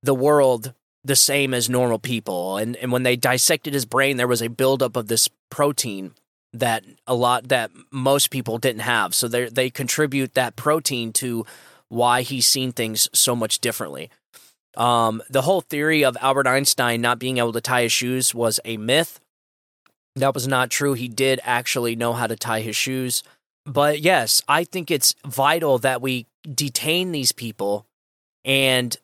the 0.03 0.15
world 0.15 0.73
the 1.05 1.17
same 1.17 1.53
as 1.53 1.69
normal 1.69 1.99
people. 1.99 2.57
And, 2.57 2.77
and 2.77 2.91
when 2.91 3.03
they 3.03 3.17
dissected 3.17 3.75
his 3.75 3.85
brain, 3.85 4.17
there 4.17 4.27
was 4.27 4.43
a 4.43 4.49
buildup 4.49 4.97
of 4.97 5.09
this 5.09 5.29
protein 5.51 6.15
that 6.55 6.85
a 7.07 7.15
lot 7.15 7.49
that 7.49 7.71
most 7.91 8.31
people 8.31 8.59
didn't 8.59 8.83
have. 8.83 9.15
So 9.15 9.29
they 9.29 9.49
they 9.49 9.71
contribute 9.71 10.35
that 10.35 10.57
protein 10.57 11.13
to 11.15 11.45
why 11.89 12.23
he's 12.23 12.47
seen 12.47 12.73
things 12.73 13.09
so 13.13 13.37
much 13.37 13.59
differently. 13.59 14.11
Um, 14.77 15.23
the 15.29 15.43
whole 15.43 15.61
theory 15.61 16.05
of 16.05 16.17
Albert 16.21 16.47
Einstein 16.47 17.01
not 17.01 17.19
being 17.19 17.39
able 17.39 17.53
to 17.53 17.61
tie 17.61 17.83
his 17.83 17.93
shoes 17.93 18.35
was 18.35 18.59
a 18.65 18.77
myth. 18.77 19.21
That 20.17 20.35
was 20.35 20.47
not 20.47 20.71
true. 20.71 20.95
He 20.95 21.09
did 21.09 21.41
actually 21.43 21.97
know 21.97 22.13
how 22.13 22.27
to 22.27 22.37
tie 22.37 22.61
his 22.61 22.77
shoes. 22.77 23.23
But 23.67 24.01
yes, 24.01 24.43
I 24.47 24.65
think 24.65 24.91
it's 24.91 25.15
vital 25.27 25.79
that 25.79 26.03
we 26.03 26.27
detain 26.53 27.13
these 27.13 27.33
people 27.33 27.87
and 28.45 28.97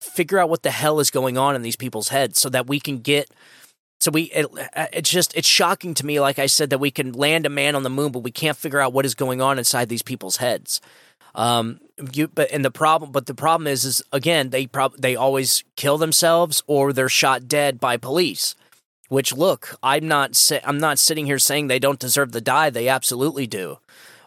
figure 0.00 0.38
out 0.38 0.50
what 0.50 0.62
the 0.62 0.70
hell 0.70 1.00
is 1.00 1.10
going 1.10 1.38
on 1.38 1.56
in 1.56 1.62
these 1.62 1.76
people's 1.76 2.08
heads 2.08 2.38
so 2.38 2.48
that 2.50 2.66
we 2.66 2.78
can 2.78 2.98
get 2.98 3.30
so 3.98 4.10
we 4.10 4.24
it, 4.24 4.46
it's 4.92 5.10
just 5.10 5.34
it's 5.34 5.48
shocking 5.48 5.94
to 5.94 6.04
me 6.04 6.20
like 6.20 6.38
i 6.38 6.46
said 6.46 6.70
that 6.70 6.78
we 6.78 6.90
can 6.90 7.12
land 7.12 7.46
a 7.46 7.48
man 7.50 7.74
on 7.74 7.82
the 7.82 7.90
moon 7.90 8.12
but 8.12 8.20
we 8.20 8.30
can't 8.30 8.58
figure 8.58 8.78
out 8.78 8.92
what 8.92 9.06
is 9.06 9.14
going 9.14 9.40
on 9.40 9.58
inside 9.58 9.88
these 9.88 10.02
people's 10.02 10.36
heads 10.36 10.80
um 11.34 11.80
you 12.12 12.28
but 12.28 12.50
and 12.52 12.64
the 12.64 12.70
problem 12.70 13.10
but 13.10 13.26
the 13.26 13.34
problem 13.34 13.66
is 13.66 13.84
is 13.84 14.02
again 14.12 14.50
they 14.50 14.66
prob 14.66 14.94
they 14.98 15.16
always 15.16 15.64
kill 15.76 15.96
themselves 15.96 16.62
or 16.66 16.92
they're 16.92 17.08
shot 17.08 17.48
dead 17.48 17.80
by 17.80 17.96
police 17.96 18.54
which 19.08 19.32
look 19.32 19.76
i'm 19.82 20.06
not 20.06 20.34
si- 20.34 20.60
i'm 20.64 20.78
not 20.78 20.98
sitting 20.98 21.26
here 21.26 21.38
saying 21.38 21.66
they 21.66 21.78
don't 21.78 21.98
deserve 21.98 22.32
to 22.32 22.40
die. 22.40 22.70
They 22.70 22.88
absolutely 22.88 23.46
do. 23.46 23.78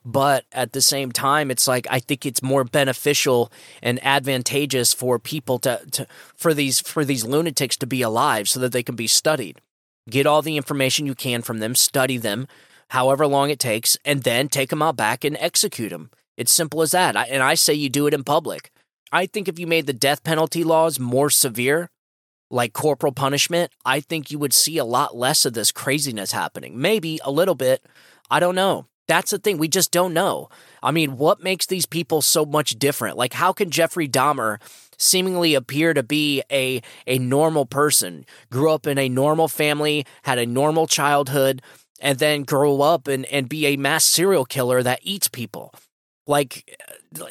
But 0.06 0.46
at 0.52 0.72
the 0.72 0.82
same 0.82 1.12
time 1.12 1.52
it's 1.52 1.68
like 1.68 1.88
i 1.90 2.00
think 2.00 2.26
it's 2.26 2.42
more 2.42 2.64
beneficial 2.64 3.52
and 3.82 4.04
advantageous 4.04 4.94
for 4.94 5.20
people 5.20 5.60
to, 5.60 5.82
to 5.92 6.08
for 6.36 6.54
these 6.54 6.80
for 6.80 7.04
these 7.04 7.26
lunatics 7.26 7.78
to 7.78 7.88
be 7.88 8.02
alive 8.02 8.48
so 8.48 8.60
that 8.60 8.72
they 8.72 8.84
can 8.84 8.96
be 8.96 9.08
studied. 9.08 9.62
Get 10.10 10.26
all 10.26 10.42
the 10.42 10.58
information 10.58 11.06
you 11.06 11.16
can 11.16 11.42
from 11.42 11.60
them 11.60 11.76
study 11.76 12.18
them 12.18 12.48
however 12.90 13.28
long 13.28 13.50
it 13.50 13.60
takes 13.60 13.98
and 14.04 14.24
then 14.24 14.48
take 14.48 14.70
them 14.70 14.82
out 14.82 14.96
back 14.96 15.24
and 15.24 15.38
execute 15.40 15.92
them 15.92 16.10
it's 16.40 16.54
simple 16.54 16.82
as 16.82 16.92
that. 16.92 17.18
I, 17.18 17.26
and 17.26 17.44
i 17.44 17.54
say 17.54 17.74
you 17.74 17.90
do 17.90 18.08
it 18.08 18.14
in 18.14 18.24
public. 18.24 18.72
I 19.12 19.26
think 19.26 19.48
if 19.48 19.60
you 19.60 19.68
made 19.68 19.88
the 19.88 19.94
death 19.94 20.24
penalty 20.24 20.64
laws 20.64 21.00
more 21.00 21.30
severe 21.30 21.90
like 22.50 22.74
corporal 22.74 23.12
punishment 23.12 23.72
i 23.86 24.00
think 24.00 24.32
you 24.32 24.40
would 24.40 24.54
see 24.54 24.78
a 24.78 24.86
lot 24.86 25.16
less 25.16 25.46
of 25.46 25.54
this 25.54 25.72
craziness 25.72 26.32
happening 26.32 26.80
maybe 26.80 27.20
a 27.24 27.32
little 27.32 27.56
bit 27.56 27.86
i 28.30 28.40
don't 28.40 28.56
know 28.56 28.86
that's 29.10 29.32
the 29.32 29.40
thing. 29.40 29.58
We 29.58 29.68
just 29.68 29.92
don't 29.92 30.14
know. 30.14 30.50
I 30.84 30.92
mean, 30.92 31.18
what 31.18 31.44
makes 31.44 31.66
these 31.66 31.88
people 31.88 32.22
so 32.22 32.46
much 32.46 32.78
different? 32.78 33.18
Like, 33.18 33.34
how 33.34 33.52
can 33.52 33.72
Jeffrey 33.72 34.08
Dahmer 34.08 34.62
seemingly 35.00 35.56
appear 35.56 35.96
to 35.96 36.04
be 36.04 36.44
a, 36.52 36.82
a 37.08 37.18
normal 37.18 37.66
person, 37.66 38.24
grew 38.52 38.70
up 38.72 38.86
in 38.86 39.00
a 39.00 39.10
normal 39.10 39.48
family, 39.48 40.06
had 40.24 40.38
a 40.38 40.46
normal 40.46 40.86
childhood, 40.86 41.64
and 42.00 42.20
then 42.20 42.44
grow 42.44 42.82
up 42.82 43.08
and, 43.08 43.26
and 43.26 43.50
be 43.50 43.66
a 43.66 43.78
mass 43.78 44.06
serial 44.06 44.46
killer 44.46 44.84
that 44.84 45.00
eats 45.02 45.28
people? 45.28 45.74
Like, 46.28 46.78
uh, 47.20 47.26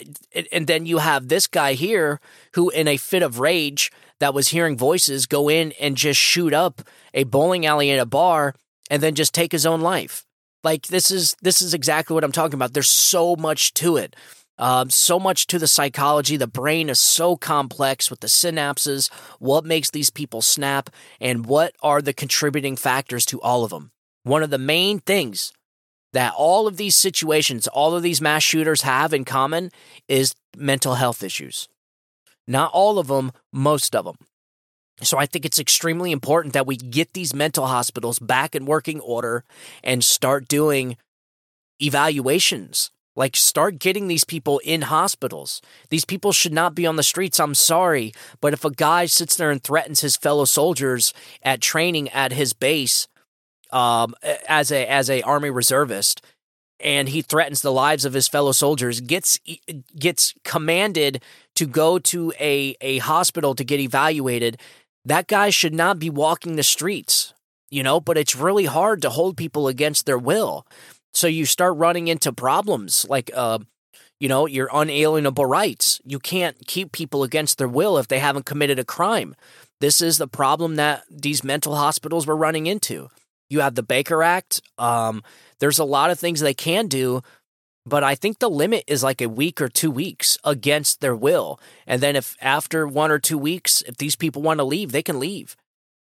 and 0.51 0.67
then 0.67 0.85
you 0.85 0.99
have 0.99 1.29
this 1.29 1.47
guy 1.47 1.75
here 1.75 2.19
who, 2.55 2.71
in 2.71 2.89
a 2.89 2.97
fit 2.97 3.23
of 3.23 3.39
rage, 3.39 3.93
that 4.21 4.35
was 4.35 4.49
hearing 4.49 4.77
voices, 4.77 5.27
go 5.27 5.49
in 5.49 5.73
and 5.81 5.97
just 5.97 6.21
shoot 6.21 6.53
up 6.53 6.83
a 7.15 7.25
bowling 7.25 7.67
alley 7.67 7.91
in 7.91 7.99
a 7.99 8.07
bar 8.07 8.55
and 8.91 9.03
then 9.03 9.15
just 9.15 9.35
take 9.35 9.53
his 9.53 9.67
own 9.67 9.81
life. 9.81 10.25
Like 10.65 10.89
this 10.89 11.11
is 11.11 11.37
this 11.41 11.63
is 11.63 11.75
exactly 11.75 12.15
what 12.15 12.25
I'm 12.25 12.33
talking 12.33 12.55
about. 12.55 12.73
There's 12.75 12.89
so 12.89 13.37
much 13.37 13.75
to 13.75 13.97
it. 13.97 14.17
Um, 14.61 14.91
so 14.91 15.21
much 15.21 15.47
to 15.49 15.59
the 15.59 15.69
psychology. 15.69 16.37
The 16.37 16.49
brain 16.49 16.89
is 16.89 16.99
so 16.99 17.37
complex 17.37 18.11
with 18.11 18.21
the 18.21 18.27
synapses, 18.27 19.09
what 19.39 19.65
makes 19.65 19.91
these 19.91 20.11
people 20.11 20.43
snap, 20.43 20.91
and 21.21 21.47
what 21.47 21.77
are 21.81 22.03
the 22.03 22.13
contributing 22.13 22.75
factors 22.75 23.25
to 23.27 23.41
all 23.41 23.63
of 23.63 23.71
them. 23.71 23.93
One 24.25 24.43
of 24.43 24.51
the 24.51 24.59
main 24.59 24.99
things 24.99 25.53
that 26.13 26.33
all 26.37 26.67
of 26.67 26.77
these 26.77 26.97
situations, 26.97 27.69
all 27.69 27.95
of 27.95 28.03
these 28.03 28.21
mass 28.21 28.43
shooters 28.43 28.83
have 28.83 29.15
in 29.15 29.25
common 29.25 29.71
is 30.09 30.35
mental 30.57 30.95
health 30.95 31.23
issues. 31.23 31.69
Not 32.49 32.73
all 32.73 32.99
of 32.99 33.07
them, 33.07 33.31
most 33.53 33.95
of 33.95 34.07
them. 34.07 34.17
So 35.03 35.19
I 35.19 35.27
think 35.27 35.45
it's 35.45 35.61
extremely 35.61 36.11
important 36.11 36.55
that 36.55 36.67
we 36.67 36.77
get 36.77 37.13
these 37.13 37.35
mental 37.35 37.67
hospitals 37.67 38.19
back 38.19 38.57
in 38.57 38.65
working 38.65 38.99
order 39.01 39.45
and 39.85 40.03
start 40.03 40.49
doing 40.49 40.97
evaluations. 41.81 42.91
Like 43.15 43.37
start 43.37 43.81
getting 43.81 44.07
these 44.07 44.25
people 44.25 44.61
in 44.61 44.83
hospitals. 44.83 45.61
These 45.91 46.05
people 46.05 46.33
should 46.33 46.53
not 46.53 46.75
be 46.75 46.87
on 46.87 46.97
the 46.97 47.03
streets. 47.03 47.41
I'm 47.41 47.55
sorry, 47.55 48.13
but 48.41 48.53
if 48.53 48.65
a 48.65 48.71
guy 48.71 49.07
sits 49.07 49.37
there 49.37 49.51
and 49.51 49.63
threatens 49.63 50.01
his 50.01 50.17
fellow 50.17 50.45
soldiers 50.45 51.13
at 51.43 51.61
training 51.61 52.09
at 52.11 52.33
his 52.33 52.53
base 52.53 53.09
um, 53.73 54.15
as 54.49 54.71
a 54.71 54.89
as 54.89 55.11
a 55.11 55.23
army 55.23 55.51
reservist, 55.51 56.23
and 56.81 57.09
he 57.09 57.23
threatens 57.23 57.63
the 57.63 57.73
lives 57.73 58.05
of 58.05 58.13
his 58.13 58.29
fellow 58.29 58.53
soldiers, 58.53 59.01
gets 59.01 59.39
gets 59.99 60.35
commanded 60.45 61.23
to 61.57 61.67
go 61.67 61.99
to 61.99 62.33
a 62.39 62.77
a 62.81 62.99
hospital 62.99 63.55
to 63.55 63.65
get 63.65 63.81
evaluated, 63.81 64.61
that 65.05 65.27
guy 65.27 65.51
should 65.51 65.75
not 65.75 65.99
be 65.99 66.11
walking 66.11 66.57
the 66.57 66.63
streets, 66.63 67.35
you 67.71 67.83
know, 67.83 68.01
but 68.01 68.19
it's 68.19 68.37
really 68.37 68.67
hard 68.67 69.03
to 69.03 69.11
hold 69.11 69.37
people 69.37 69.69
against 69.69 70.07
their 70.07 70.19
will. 70.19 70.67
So 71.13 71.27
you 71.27 71.47
start 71.47 71.77
running 71.77 72.09
into 72.09 72.33
problems 72.33 73.07
like, 73.09 73.31
uh, 73.35 73.59
you 74.21 74.29
know, 74.29 74.47
your 74.47 74.69
unalienable 74.73 75.47
rights. 75.47 76.01
You 76.05 76.19
can't 76.19 76.67
keep 76.67 76.93
people 76.93 77.23
against 77.23 77.59
their 77.59 77.69
will 77.69 77.99
if 77.99 78.09
they 78.09 78.19
haven't 78.19 78.47
committed 78.47 78.79
a 78.79 78.85
crime. 78.85 79.35
This 79.81 80.01
is 80.01 80.19
the 80.19 80.29
problem 80.29 80.77
that 80.77 81.05
these 81.11 81.45
mental 81.45 81.77
hospitals 81.77 82.27
were 82.27 82.37
running 82.37 82.67
into. 82.67 83.09
You 83.51 83.61
have 83.61 83.75
the 83.75 83.83
Baker 83.83 84.23
Act. 84.23 84.61
Um, 84.77 85.23
there's 85.59 85.79
a 85.79 85.85
lot 85.85 86.11
of 86.11 86.19
things 86.19 86.41
they 86.41 86.55
can 86.55 86.87
do 86.87 87.23
but 87.89 88.05
I 88.05 88.15
think 88.15 88.39
the 88.39 88.51
limit 88.51 88.85
is 88.87 89.03
like 89.03 89.23
a 89.23 89.29
week 89.29 89.63
or 89.63 89.69
two 89.69 89.91
weeks 89.91 90.37
against 90.45 91.01
their 91.01 91.17
will. 91.17 91.59
And 91.87 92.03
then 92.03 92.17
if 92.17 92.37
after 92.41 92.87
one 92.87 93.11
or 93.11 93.19
two 93.19 93.39
weeks, 93.39 93.83
if 93.83 93.97
these 93.97 94.15
people 94.15 94.43
want 94.43 94.59
to 94.59 94.65
leave, 94.65 94.93
they 94.93 95.03
can 95.03 95.19
leave. 95.19 95.57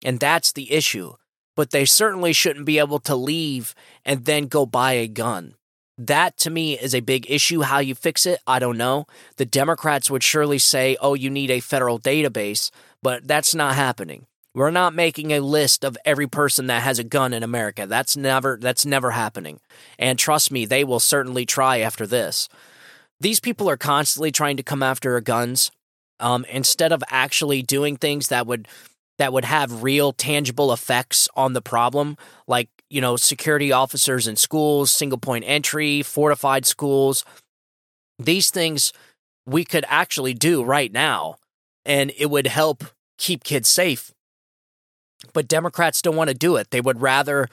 And 0.02 0.18
that's 0.18 0.52
the 0.52 0.72
issue. 0.72 1.14
But 1.56 1.70
they 1.70 1.84
certainly 1.84 2.32
shouldn't 2.32 2.64
be 2.64 2.78
able 2.78 3.00
to 3.00 3.14
leave 3.14 3.74
and 4.04 4.24
then 4.24 4.46
go 4.46 4.64
buy 4.64 4.92
a 4.92 5.06
gun. 5.06 5.54
That 5.98 6.36
to 6.38 6.50
me 6.50 6.76
is 6.78 6.94
a 6.94 7.00
big 7.00 7.30
issue. 7.30 7.62
How 7.62 7.78
you 7.78 7.94
fix 7.94 8.26
it, 8.26 8.40
I 8.46 8.58
don't 8.58 8.78
know. 8.78 9.06
The 9.36 9.44
Democrats 9.44 10.10
would 10.10 10.24
surely 10.24 10.58
say, 10.58 10.96
oh, 11.00 11.14
you 11.14 11.30
need 11.30 11.50
a 11.50 11.60
federal 11.60 12.00
database, 12.00 12.70
but 13.02 13.28
that's 13.28 13.54
not 13.54 13.76
happening. 13.76 14.26
We're 14.54 14.70
not 14.70 14.94
making 14.94 15.32
a 15.32 15.40
list 15.40 15.84
of 15.84 15.98
every 16.04 16.28
person 16.28 16.68
that 16.68 16.84
has 16.84 17.00
a 17.00 17.04
gun 17.04 17.32
in 17.32 17.42
America. 17.42 17.86
That's 17.88 18.16
never 18.16 18.56
that's 18.60 18.86
never 18.86 19.10
happening. 19.10 19.58
And 19.98 20.16
trust 20.16 20.52
me, 20.52 20.64
they 20.64 20.84
will 20.84 21.00
certainly 21.00 21.44
try 21.44 21.78
after 21.78 22.06
this. 22.06 22.48
These 23.18 23.40
people 23.40 23.68
are 23.68 23.76
constantly 23.76 24.30
trying 24.30 24.56
to 24.56 24.62
come 24.62 24.82
after 24.82 25.20
guns 25.20 25.72
um, 26.20 26.44
instead 26.48 26.92
of 26.92 27.02
actually 27.08 27.62
doing 27.62 27.96
things 27.96 28.28
that 28.28 28.46
would 28.46 28.68
that 29.18 29.32
would 29.32 29.44
have 29.44 29.82
real 29.82 30.12
tangible 30.12 30.72
effects 30.72 31.28
on 31.34 31.52
the 31.52 31.62
problem, 31.62 32.16
like 32.46 32.68
you 32.88 33.00
know 33.00 33.16
security 33.16 33.72
officers 33.72 34.28
in 34.28 34.36
schools, 34.36 34.92
single 34.92 35.18
point 35.18 35.44
entry, 35.48 36.00
fortified 36.02 36.64
schools. 36.64 37.24
These 38.20 38.50
things 38.50 38.92
we 39.46 39.64
could 39.64 39.84
actually 39.88 40.32
do 40.34 40.62
right 40.62 40.92
now, 40.92 41.36
and 41.84 42.12
it 42.16 42.30
would 42.30 42.46
help 42.46 42.84
keep 43.18 43.42
kids 43.42 43.68
safe 43.68 44.13
but 45.32 45.48
Democrats 45.48 46.02
don't 46.02 46.16
want 46.16 46.28
to 46.28 46.34
do 46.34 46.56
it. 46.56 46.70
They 46.70 46.80
would 46.80 47.00
rather, 47.00 47.48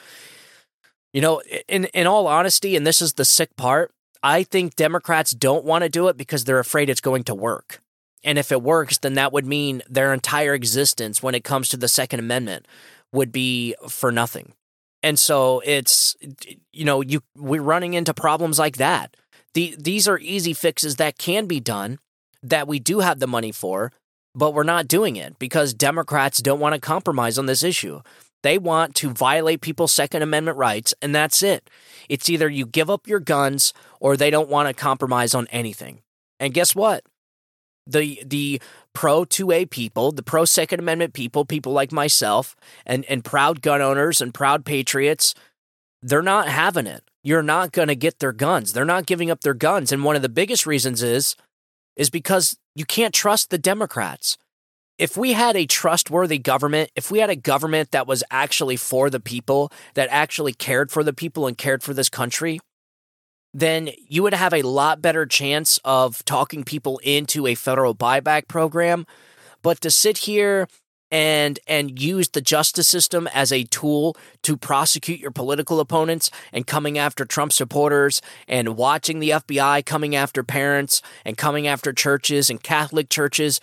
you 1.14 1.22
know, 1.22 1.42
in 1.68 1.86
in 1.86 2.08
all 2.08 2.28
honesty, 2.28 2.76
and 2.76 2.86
this 2.86 3.02
is 3.02 3.14
the 3.14 3.26
sick 3.26 3.56
part, 3.56 3.92
I 4.24 4.44
think 4.44 4.76
Democrats 4.76 5.32
don't 5.32 5.66
want 5.66 5.84
to 5.84 5.90
do 5.90 6.08
it 6.08 6.18
because 6.18 6.44
they're 6.44 6.60
afraid 6.60 6.90
it's 6.90 7.02
going 7.02 7.24
to 7.26 7.36
work. 7.36 7.82
And 8.24 8.38
if 8.38 8.52
it 8.52 8.62
works, 8.62 9.00
then 9.00 9.16
that 9.16 9.34
would 9.34 9.46
mean 9.46 9.82
their 9.90 10.14
entire 10.14 10.54
existence 10.54 11.24
when 11.24 11.34
it 11.34 11.44
comes 11.44 11.70
to 11.70 11.78
the 11.78 11.88
Second 11.88 12.20
Amendment 12.20 12.68
would 13.12 13.32
be 13.32 13.76
for 13.90 14.12
nothing. 14.12 14.54
And 15.04 15.18
so 15.20 15.62
it's 15.66 16.16
you 16.72 16.86
know, 16.86 17.02
you 17.02 17.24
we're 17.36 17.62
running 17.62 17.96
into 17.96 18.14
problems 18.14 18.60
like 18.60 18.78
that. 18.78 19.18
The, 19.54 19.76
these 19.78 20.08
are 20.08 20.20
easy 20.20 20.54
fixes 20.54 20.96
that 20.96 21.18
can 21.18 21.46
be 21.46 21.60
done, 21.60 22.00
that 22.42 22.68
we 22.68 22.80
do 22.80 23.00
have 23.00 23.20
the 23.20 23.28
money 23.28 23.52
for, 23.52 23.92
but 24.34 24.54
we're 24.54 24.64
not 24.64 24.88
doing 24.88 25.16
it 25.16 25.38
because 25.40 25.74
Democrats 25.74 26.42
don't 26.42 26.60
want 26.60 26.76
to 26.76 26.82
compromise 26.82 27.38
on 27.38 27.46
this 27.46 27.64
issue. 27.64 28.02
They 28.44 28.58
want 28.58 28.96
to 28.96 29.12
violate 29.12 29.62
people's 29.62 29.92
Second 29.92 30.24
Amendment 30.24 30.58
rights, 30.58 30.94
and 31.02 31.14
that's 31.14 31.44
it. 31.44 31.70
It's 32.10 32.30
either 32.30 32.50
you 32.50 32.66
give 32.66 32.90
up 32.90 33.08
your 33.08 33.20
guns 33.20 33.74
or 34.00 34.18
they 34.18 34.30
don't 34.30 34.50
want 34.50 34.68
to 34.68 34.74
compromise 34.74 35.36
on 35.36 35.48
anything. 35.48 36.02
And 36.40 36.54
guess 36.54 36.76
what? 36.76 37.04
The 37.86 38.22
the 38.26 38.62
pro 38.94 39.26
2A 39.26 39.70
people, 39.70 40.12
the 40.12 40.24
pro 40.24 40.46
Second 40.46 40.80
Amendment 40.80 41.14
people, 41.14 41.46
people 41.46 41.74
like 41.74 41.92
myself, 41.92 42.56
and, 42.86 43.06
and 43.06 43.24
proud 43.24 43.62
gun 43.62 43.82
owners 43.82 44.22
and 44.22 44.34
proud 44.34 44.66
patriots, 44.66 45.36
they're 46.02 46.22
not 46.22 46.48
having 46.48 46.88
it. 46.88 47.04
You're 47.24 47.44
not 47.44 47.72
going 47.72 47.88
to 47.88 47.96
get 47.96 48.20
their 48.20 48.32
guns. 48.32 48.74
They're 48.74 48.86
not 48.86 49.06
giving 49.06 49.30
up 49.30 49.42
their 49.42 49.54
guns. 49.54 49.92
And 49.92 50.04
one 50.04 50.16
of 50.16 50.24
the 50.24 50.30
biggest 50.30 50.66
reasons 50.66 51.04
is 51.04 51.36
is 51.96 52.10
because 52.10 52.58
you 52.76 52.86
can't 52.86 53.14
trust 53.14 53.50
the 53.50 53.58
Democrats. 53.58 54.38
If 54.98 55.18
we 55.18 55.34
had 55.34 55.56
a 55.56 55.66
trustworthy 55.66 56.38
government, 56.38 56.92
if 56.96 57.10
we 57.10 57.20
had 57.20 57.30
a 57.30 57.36
government 57.36 57.92
that 57.92 58.08
was 58.08 58.24
actually 58.30 58.78
for 58.78 59.10
the 59.10 59.20
people, 59.20 59.72
that 59.96 60.10
actually 60.12 60.54
cared 60.54 60.92
for 60.92 61.04
the 61.04 61.14
people 61.14 61.48
and 61.48 61.58
cared 61.58 61.82
for 61.82 61.94
this 61.94 62.10
country, 62.10 62.60
then 63.54 63.90
you 64.08 64.24
would 64.24 64.34
have 64.34 64.54
a 64.54 64.62
lot 64.62 65.02
better 65.02 65.26
chance 65.26 65.80
of 65.84 66.24
talking 66.26 66.64
people 66.64 67.00
into 67.04 67.48
a 67.48 67.56
federal 67.56 67.96
buyback 67.96 68.48
program. 68.48 69.06
But 69.62 69.82
to 69.82 69.92
sit 69.92 70.20
here 70.20 70.68
and 71.12 71.60
and 71.68 72.02
use 72.02 72.30
the 72.30 72.42
justice 72.42 72.88
system 72.88 73.28
as 73.34 73.52
a 73.52 73.64
tool 73.66 74.16
to 74.44 74.56
prosecute 74.56 75.20
your 75.20 75.32
political 75.32 75.80
opponents 75.80 76.32
and 76.52 76.66
coming 76.66 76.98
after 76.98 77.26
Trump 77.26 77.52
supporters 77.52 78.22
and 78.48 78.78
watching 78.78 79.20
the 79.20 79.32
FBI 79.32 79.86
coming 79.86 80.16
after 80.16 80.44
parents 80.44 81.02
and 81.26 81.38
coming 81.38 81.68
after 81.68 81.94
churches 81.94 82.50
and 82.50 82.64
Catholic 82.64 83.10
churches 83.10 83.60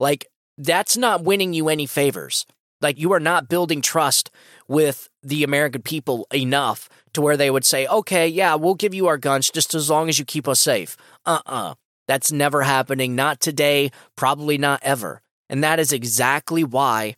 like 0.00 0.26
that's 0.56 0.96
not 0.96 1.22
winning 1.22 1.52
you 1.52 1.68
any 1.68 1.86
favors 1.86 2.46
like 2.80 2.98
you 2.98 3.12
are 3.12 3.20
not 3.20 3.48
building 3.48 3.80
trust 3.80 4.30
with 4.66 5.08
the 5.22 5.42
American 5.42 5.82
people 5.82 6.26
enough 6.32 6.88
to 7.12 7.20
where 7.20 7.36
they 7.36 7.50
would 7.50 7.64
say, 7.64 7.86
okay, 7.86 8.28
yeah, 8.28 8.54
we'll 8.54 8.74
give 8.74 8.94
you 8.94 9.06
our 9.06 9.18
guns 9.18 9.50
just 9.50 9.74
as 9.74 9.90
long 9.90 10.08
as 10.08 10.18
you 10.18 10.24
keep 10.24 10.46
us 10.46 10.60
safe. 10.60 10.96
Uh 11.26 11.40
uh-uh. 11.46 11.70
uh. 11.70 11.74
That's 12.06 12.32
never 12.32 12.62
happening. 12.62 13.14
Not 13.14 13.38
today, 13.38 13.90
probably 14.16 14.56
not 14.56 14.80
ever. 14.82 15.20
And 15.48 15.62
that 15.64 15.80
is 15.80 15.92
exactly 15.92 16.64
why 16.64 17.14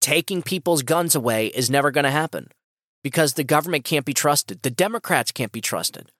taking 0.00 0.42
people's 0.42 0.82
guns 0.82 1.14
away 1.14 1.48
is 1.48 1.70
never 1.70 1.90
going 1.90 2.04
to 2.04 2.10
happen 2.10 2.48
because 3.02 3.34
the 3.34 3.44
government 3.44 3.84
can't 3.84 4.06
be 4.06 4.14
trusted. 4.14 4.62
The 4.62 4.70
Democrats 4.70 5.32
can't 5.32 5.52
be 5.52 5.60
trusted. 5.60 6.10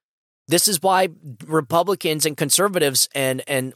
This 0.48 0.66
is 0.66 0.82
why 0.82 1.08
Republicans 1.46 2.26
and 2.26 2.36
conservatives 2.36 3.08
and, 3.14 3.42
and 3.46 3.72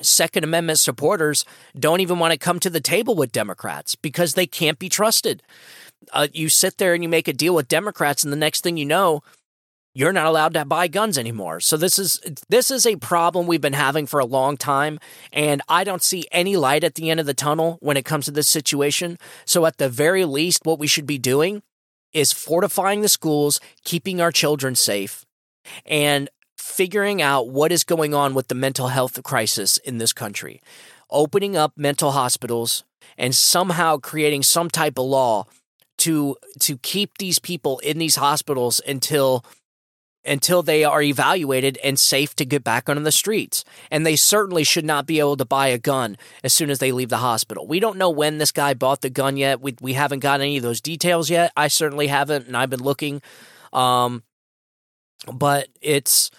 Second 0.00 0.42
Amendment 0.42 0.80
supporters 0.80 1.44
don't 1.78 2.00
even 2.00 2.18
want 2.18 2.32
to 2.32 2.38
come 2.38 2.58
to 2.60 2.70
the 2.70 2.80
table 2.80 3.14
with 3.14 3.32
Democrats 3.32 3.94
because 3.94 4.34
they 4.34 4.46
can't 4.46 4.78
be 4.78 4.88
trusted. 4.88 5.42
Uh, 6.12 6.26
you 6.32 6.48
sit 6.48 6.78
there 6.78 6.94
and 6.94 7.02
you 7.02 7.08
make 7.08 7.28
a 7.28 7.32
deal 7.32 7.54
with 7.54 7.68
Democrats, 7.68 8.24
and 8.24 8.32
the 8.32 8.36
next 8.36 8.62
thing 8.62 8.76
you 8.76 8.84
know, 8.84 9.22
you're 9.94 10.12
not 10.12 10.26
allowed 10.26 10.54
to 10.54 10.64
buy 10.64 10.88
guns 10.88 11.16
anymore. 11.16 11.60
So 11.60 11.76
this 11.76 11.98
is 11.98 12.20
this 12.48 12.70
is 12.70 12.84
a 12.84 12.96
problem 12.96 13.46
we've 13.46 13.60
been 13.60 13.72
having 13.72 14.06
for 14.06 14.18
a 14.18 14.24
long 14.24 14.56
time 14.56 14.98
and 15.32 15.62
I 15.68 15.84
don't 15.84 16.02
see 16.02 16.26
any 16.32 16.56
light 16.56 16.84
at 16.84 16.96
the 16.96 17.10
end 17.10 17.20
of 17.20 17.26
the 17.26 17.34
tunnel 17.34 17.78
when 17.80 17.96
it 17.96 18.04
comes 18.04 18.24
to 18.24 18.32
this 18.32 18.48
situation. 18.48 19.18
So 19.44 19.64
at 19.66 19.78
the 19.78 19.88
very 19.88 20.24
least 20.24 20.66
what 20.66 20.80
we 20.80 20.88
should 20.88 21.06
be 21.06 21.18
doing 21.18 21.62
is 22.12 22.32
fortifying 22.32 23.00
the 23.00 23.08
schools, 23.08 23.60
keeping 23.84 24.20
our 24.20 24.32
children 24.32 24.74
safe 24.74 25.24
and 25.86 26.28
figuring 26.58 27.22
out 27.22 27.48
what 27.48 27.70
is 27.70 27.84
going 27.84 28.14
on 28.14 28.34
with 28.34 28.48
the 28.48 28.54
mental 28.54 28.88
health 28.88 29.22
crisis 29.22 29.76
in 29.78 29.98
this 29.98 30.12
country. 30.12 30.60
Opening 31.10 31.56
up 31.56 31.72
mental 31.76 32.12
hospitals 32.12 32.82
and 33.16 33.34
somehow 33.34 33.98
creating 33.98 34.42
some 34.42 34.68
type 34.68 34.98
of 34.98 35.04
law 35.04 35.46
to 35.98 36.36
to 36.58 36.76
keep 36.78 37.18
these 37.18 37.38
people 37.38 37.78
in 37.80 37.98
these 37.98 38.16
hospitals 38.16 38.80
until 38.86 39.44
until 40.26 40.62
they 40.62 40.84
are 40.84 41.02
evaluated 41.02 41.78
and 41.84 41.98
safe 41.98 42.34
to 42.36 42.44
get 42.44 42.64
back 42.64 42.88
on 42.88 43.02
the 43.02 43.12
streets. 43.12 43.64
And 43.90 44.06
they 44.06 44.16
certainly 44.16 44.64
should 44.64 44.84
not 44.84 45.06
be 45.06 45.18
able 45.18 45.36
to 45.36 45.44
buy 45.44 45.68
a 45.68 45.78
gun 45.78 46.16
as 46.42 46.52
soon 46.52 46.70
as 46.70 46.78
they 46.78 46.92
leave 46.92 47.10
the 47.10 47.18
hospital. 47.18 47.66
We 47.66 47.80
don't 47.80 47.98
know 47.98 48.10
when 48.10 48.38
this 48.38 48.52
guy 48.52 48.74
bought 48.74 49.02
the 49.02 49.10
gun 49.10 49.36
yet. 49.36 49.60
We, 49.60 49.76
we 49.80 49.92
haven't 49.92 50.20
got 50.20 50.40
any 50.40 50.56
of 50.56 50.62
those 50.62 50.80
details 50.80 51.30
yet. 51.30 51.52
I 51.56 51.68
certainly 51.68 52.06
haven't, 52.06 52.46
and 52.46 52.56
I've 52.56 52.70
been 52.70 52.82
looking. 52.82 53.22
Um, 53.72 54.22
but 55.32 55.68
it's, 55.80 56.30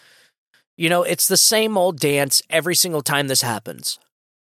you 0.77 0.89
know, 0.89 1.03
it's 1.03 1.27
the 1.27 1.37
same 1.37 1.77
old 1.77 1.99
dance 1.99 2.41
every 2.49 2.75
single 2.75 3.01
time 3.01 3.27
this 3.27 3.41
happens. 3.41 3.99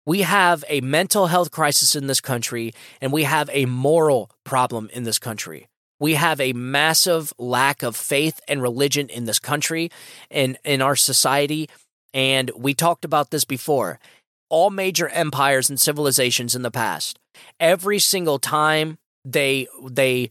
We 0.06 0.22
have 0.22 0.64
a 0.68 0.80
mental 0.80 1.26
health 1.26 1.50
crisis 1.50 1.94
in 1.94 2.06
this 2.06 2.20
country, 2.20 2.72
and 3.00 3.12
we 3.12 3.24
have 3.24 3.50
a 3.52 3.66
moral 3.66 4.30
problem 4.44 4.88
in 4.92 5.04
this 5.04 5.18
country. 5.18 5.68
We 6.00 6.14
have 6.14 6.40
a 6.40 6.54
massive 6.54 7.32
lack 7.38 7.82
of 7.82 7.94
faith 7.94 8.40
and 8.48 8.62
religion 8.62 9.08
in 9.08 9.26
this 9.26 9.38
country 9.38 9.90
and 10.30 10.58
in 10.64 10.82
our 10.82 10.96
society. 10.96 11.68
And 12.12 12.50
we 12.56 12.74
talked 12.74 13.04
about 13.04 13.30
this 13.30 13.44
before. 13.44 14.00
All 14.48 14.70
major 14.70 15.08
empires 15.08 15.70
and 15.70 15.78
civilizations 15.78 16.56
in 16.56 16.62
the 16.62 16.72
past, 16.72 17.20
every 17.60 18.00
single 18.00 18.40
time 18.40 18.98
they 19.24 19.68
they 19.88 20.30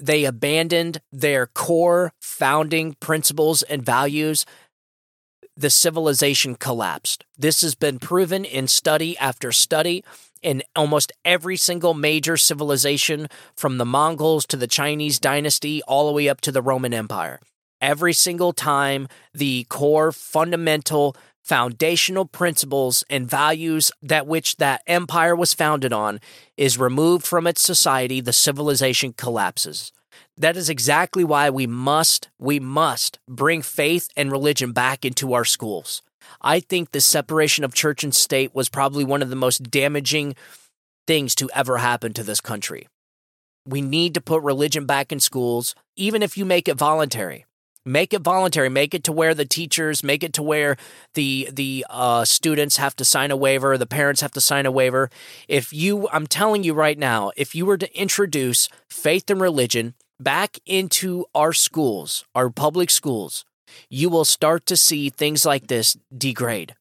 they 0.00 0.24
abandoned 0.24 1.00
their 1.12 1.46
core 1.46 2.12
founding 2.20 2.94
principles 3.00 3.62
and 3.62 3.84
values, 3.84 4.46
the 5.56 5.70
civilization 5.70 6.54
collapsed. 6.54 7.24
This 7.38 7.60
has 7.60 7.74
been 7.74 7.98
proven 7.98 8.44
in 8.44 8.66
study 8.66 9.16
after 9.18 9.52
study 9.52 10.02
in 10.42 10.62
almost 10.74 11.12
every 11.24 11.56
single 11.56 11.94
major 11.94 12.36
civilization 12.36 13.28
from 13.54 13.78
the 13.78 13.84
Mongols 13.84 14.46
to 14.46 14.56
the 14.56 14.66
Chinese 14.66 15.18
dynasty 15.18 15.82
all 15.82 16.06
the 16.06 16.12
way 16.12 16.28
up 16.28 16.40
to 16.42 16.52
the 16.52 16.62
Roman 16.62 16.94
Empire. 16.94 17.40
Every 17.80 18.12
single 18.12 18.52
time, 18.52 19.08
the 19.32 19.64
core 19.68 20.12
fundamental 20.12 21.16
foundational 21.42 22.26
principles 22.26 23.02
and 23.08 23.28
values 23.28 23.90
that 24.02 24.26
which 24.26 24.56
that 24.56 24.82
empire 24.86 25.34
was 25.34 25.54
founded 25.54 25.92
on 25.92 26.20
is 26.56 26.78
removed 26.78 27.26
from 27.26 27.46
its 27.46 27.62
society, 27.62 28.20
the 28.20 28.32
civilization 28.32 29.12
collapses. 29.12 29.90
That 30.36 30.56
is 30.56 30.68
exactly 30.68 31.24
why 31.24 31.50
we 31.50 31.66
must, 31.66 32.28
we 32.38 32.60
must 32.60 33.18
bring 33.28 33.62
faith 33.62 34.08
and 34.16 34.30
religion 34.30 34.72
back 34.72 35.04
into 35.04 35.32
our 35.32 35.44
schools. 35.44 36.02
I 36.40 36.60
think 36.60 36.92
the 36.92 37.00
separation 37.00 37.64
of 37.64 37.74
church 37.74 38.04
and 38.04 38.14
state 38.14 38.54
was 38.54 38.68
probably 38.68 39.04
one 39.04 39.22
of 39.22 39.30
the 39.30 39.36
most 39.36 39.70
damaging 39.70 40.34
things 41.06 41.34
to 41.36 41.50
ever 41.54 41.78
happen 41.78 42.12
to 42.14 42.22
this 42.22 42.40
country. 42.40 42.88
We 43.66 43.82
need 43.82 44.14
to 44.14 44.20
put 44.20 44.42
religion 44.42 44.86
back 44.86 45.12
in 45.12 45.20
schools, 45.20 45.74
even 45.96 46.22
if 46.22 46.38
you 46.38 46.44
make 46.44 46.68
it 46.68 46.76
voluntary. 46.76 47.46
Make 47.84 48.12
it 48.12 48.20
voluntary. 48.20 48.68
Make 48.68 48.94
it 48.94 49.04
to 49.04 49.12
where 49.12 49.34
the 49.34 49.46
teachers, 49.46 50.04
make 50.04 50.22
it 50.22 50.34
to 50.34 50.42
where 50.42 50.76
the 51.14 51.48
the 51.50 51.86
uh, 51.88 52.26
students 52.26 52.76
have 52.76 52.94
to 52.96 53.04
sign 53.04 53.30
a 53.30 53.36
waiver, 53.36 53.78
the 53.78 53.86
parents 53.86 54.20
have 54.20 54.32
to 54.32 54.40
sign 54.40 54.66
a 54.66 54.70
waiver. 54.70 55.10
If 55.48 55.72
you, 55.72 56.06
I'm 56.12 56.26
telling 56.26 56.62
you 56.62 56.74
right 56.74 56.98
now, 56.98 57.32
if 57.36 57.54
you 57.54 57.64
were 57.64 57.78
to 57.78 57.98
introduce 57.98 58.68
faith 58.90 59.30
and 59.30 59.40
religion 59.40 59.94
back 60.18 60.58
into 60.66 61.24
our 61.34 61.54
schools, 61.54 62.26
our 62.34 62.50
public 62.50 62.90
schools, 62.90 63.46
you 63.88 64.08
will 64.08 64.24
start 64.24 64.66
to 64.66 64.76
see 64.76 65.10
things 65.10 65.44
like 65.44 65.66
this 65.66 65.96
degrade. 66.16 66.74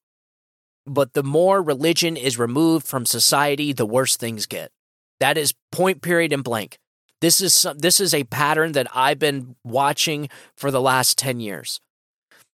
But 0.85 1.13
the 1.13 1.23
more 1.23 1.61
religion 1.61 2.17
is 2.17 2.39
removed 2.39 2.87
from 2.87 3.05
society, 3.05 3.73
the 3.73 3.85
worse 3.85 4.17
things 4.17 4.45
get. 4.45 4.71
That 5.19 5.37
is 5.37 5.53
point 5.71 6.01
period 6.01 6.33
and 6.33 6.43
blank. 6.43 6.79
This 7.21 7.41
is 7.41 7.53
some, 7.53 7.77
this 7.77 7.99
is 7.99 8.13
a 8.13 8.23
pattern 8.23 8.71
that 8.73 8.87
I've 8.95 9.19
been 9.19 9.55
watching 9.63 10.29
for 10.55 10.71
the 10.71 10.81
last 10.81 11.17
10 11.17 11.39
years. 11.39 11.81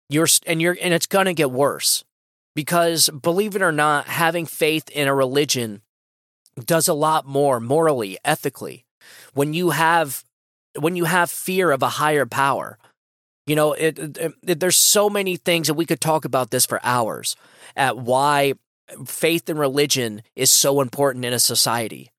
You're 0.09 0.27
and 0.45 0.61
you're 0.61 0.77
and 0.81 0.93
it's 0.93 1.05
going 1.05 1.25
to 1.25 1.33
get 1.33 1.51
worse. 1.51 2.03
Because 2.55 3.09
believe 3.09 3.55
it 3.55 3.61
or 3.61 3.71
not, 3.71 4.07
having 4.07 4.45
faith 4.45 4.89
in 4.89 5.07
a 5.07 5.15
religion 5.15 5.81
does 6.63 6.87
a 6.87 6.93
lot 6.93 7.25
more 7.25 7.59
morally, 7.59 8.17
ethically. 8.23 8.85
When 9.33 9.53
you 9.53 9.71
have 9.71 10.23
when 10.79 10.95
you 10.95 11.05
have 11.05 11.29
fear 11.29 11.71
of 11.71 11.83
a 11.83 11.89
higher 11.89 12.25
power, 12.25 12.77
you 13.45 13.55
know, 13.55 13.73
it, 13.73 13.99
it, 13.99 14.33
it, 14.43 14.59
there's 14.59 14.77
so 14.77 15.09
many 15.09 15.35
things, 15.35 15.69
and 15.69 15.77
we 15.77 15.85
could 15.85 16.01
talk 16.01 16.25
about 16.25 16.51
this 16.51 16.65
for 16.65 16.79
hours 16.83 17.35
at 17.75 17.97
why 17.97 18.53
faith 19.05 19.49
and 19.49 19.59
religion 19.59 20.21
is 20.35 20.51
so 20.51 20.81
important 20.81 21.25
in 21.25 21.33
a 21.33 21.39
society. 21.39 22.09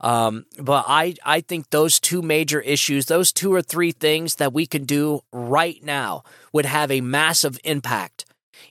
Um, 0.00 0.44
but 0.58 0.84
I, 0.86 1.14
I 1.24 1.40
think 1.40 1.70
those 1.70 1.98
two 1.98 2.20
major 2.20 2.60
issues, 2.60 3.06
those 3.06 3.32
two 3.32 3.54
or 3.54 3.62
three 3.62 3.92
things 3.92 4.36
that 4.36 4.52
we 4.52 4.66
can 4.66 4.84
do 4.84 5.22
right 5.32 5.82
now 5.82 6.24
would 6.52 6.66
have 6.66 6.90
a 6.90 7.00
massive 7.00 7.58
impact 7.64 8.26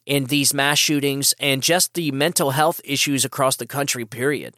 in 0.06 0.26
these 0.26 0.54
mass 0.54 0.78
shootings 0.78 1.34
and 1.40 1.64
just 1.64 1.94
the 1.94 2.12
mental 2.12 2.52
health 2.52 2.82
issues 2.84 3.26
across 3.26 3.56
the 3.56 3.66
country, 3.66 4.06
period. 4.06 4.56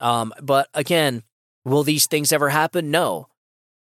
Um, 0.00 0.32
but 0.42 0.68
again, 0.74 1.22
will 1.64 1.82
these 1.82 2.06
things 2.06 2.32
ever 2.32 2.48
happen? 2.48 2.90
No. 2.90 3.28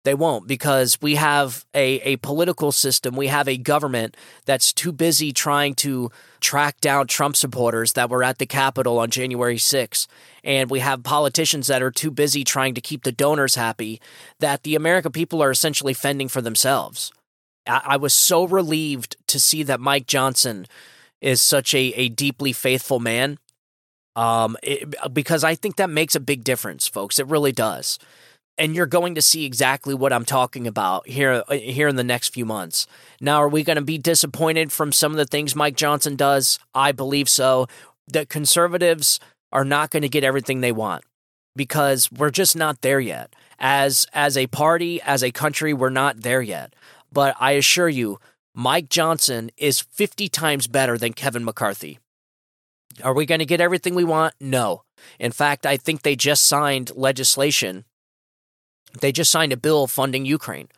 They 0.06 0.14
won't 0.14 0.46
because 0.46 0.98
we 1.02 1.16
have 1.16 1.66
a, 1.74 2.00
a 2.02 2.16
political 2.18 2.70
system, 2.70 3.16
we 3.16 3.26
have 3.26 3.48
a 3.48 3.56
government 3.56 4.16
that's 4.44 4.72
too 4.72 4.92
busy 4.92 5.32
trying 5.32 5.74
to 5.74 6.12
track 6.38 6.80
down 6.80 7.08
Trump 7.08 7.34
supporters 7.34 7.94
that 7.94 8.08
were 8.08 8.22
at 8.22 8.38
the 8.38 8.46
Capitol 8.46 9.00
on 9.00 9.10
January 9.10 9.56
6th. 9.56 10.06
And 10.44 10.70
we 10.70 10.78
have 10.78 11.02
politicians 11.02 11.66
that 11.66 11.82
are 11.82 11.90
too 11.90 12.12
busy 12.12 12.44
trying 12.44 12.74
to 12.74 12.80
keep 12.80 13.02
the 13.02 13.10
donors 13.10 13.56
happy 13.56 14.00
that 14.38 14.62
the 14.62 14.76
American 14.76 15.10
people 15.10 15.42
are 15.42 15.50
essentially 15.50 15.92
fending 15.92 16.28
for 16.28 16.40
themselves. 16.40 17.10
I, 17.66 17.82
I 17.84 17.96
was 17.96 18.14
so 18.14 18.44
relieved 18.44 19.16
to 19.26 19.40
see 19.40 19.64
that 19.64 19.80
Mike 19.80 20.06
Johnson 20.06 20.66
is 21.20 21.42
such 21.42 21.74
a, 21.74 21.92
a 21.96 22.10
deeply 22.10 22.52
faithful 22.52 23.00
man 23.00 23.40
um, 24.14 24.56
it, 24.62 24.94
because 25.12 25.42
I 25.42 25.56
think 25.56 25.76
that 25.76 25.90
makes 25.90 26.14
a 26.14 26.20
big 26.20 26.44
difference, 26.44 26.86
folks. 26.86 27.18
It 27.18 27.26
really 27.26 27.50
does 27.50 27.98
and 28.58 28.74
you're 28.74 28.86
going 28.86 29.14
to 29.14 29.22
see 29.22 29.44
exactly 29.44 29.94
what 29.94 30.12
I'm 30.12 30.24
talking 30.24 30.66
about 30.66 31.06
here 31.08 31.44
uh, 31.48 31.54
here 31.54 31.88
in 31.88 31.96
the 31.96 32.04
next 32.04 32.32
few 32.32 32.44
months. 32.44 32.86
Now, 33.20 33.36
are 33.36 33.48
we 33.48 33.62
going 33.62 33.76
to 33.76 33.82
be 33.82 33.98
disappointed 33.98 34.72
from 34.72 34.92
some 34.92 35.12
of 35.12 35.18
the 35.18 35.24
things 35.24 35.54
Mike 35.54 35.76
Johnson 35.76 36.16
does? 36.16 36.58
I 36.74 36.92
believe 36.92 37.28
so. 37.28 37.66
The 38.06 38.26
conservatives 38.26 39.20
are 39.52 39.64
not 39.64 39.90
going 39.90 40.02
to 40.02 40.08
get 40.08 40.24
everything 40.24 40.60
they 40.60 40.72
want 40.72 41.04
because 41.54 42.10
we're 42.12 42.30
just 42.30 42.56
not 42.56 42.82
there 42.82 43.00
yet. 43.00 43.34
As 43.58 44.06
as 44.12 44.36
a 44.36 44.46
party, 44.46 45.00
as 45.02 45.22
a 45.22 45.32
country, 45.32 45.72
we're 45.72 45.90
not 45.90 46.22
there 46.22 46.42
yet. 46.42 46.74
But 47.12 47.36
I 47.40 47.52
assure 47.52 47.88
you, 47.88 48.18
Mike 48.54 48.88
Johnson 48.88 49.50
is 49.56 49.80
50 49.80 50.28
times 50.28 50.66
better 50.66 50.98
than 50.98 51.12
Kevin 51.12 51.44
McCarthy. 51.44 51.98
Are 53.02 53.14
we 53.14 53.26
going 53.26 53.40
to 53.40 53.46
get 53.46 53.60
everything 53.60 53.94
we 53.94 54.04
want? 54.04 54.34
No. 54.40 54.82
In 55.18 55.32
fact, 55.32 55.66
I 55.66 55.76
think 55.76 56.02
they 56.02 56.16
just 56.16 56.46
signed 56.46 56.92
legislation 56.94 57.84
they 59.00 59.12
just 59.12 59.30
signed 59.30 59.52
a 59.52 59.56
bill 59.56 59.86
funding 59.86 60.24
Ukraine. 60.24 60.68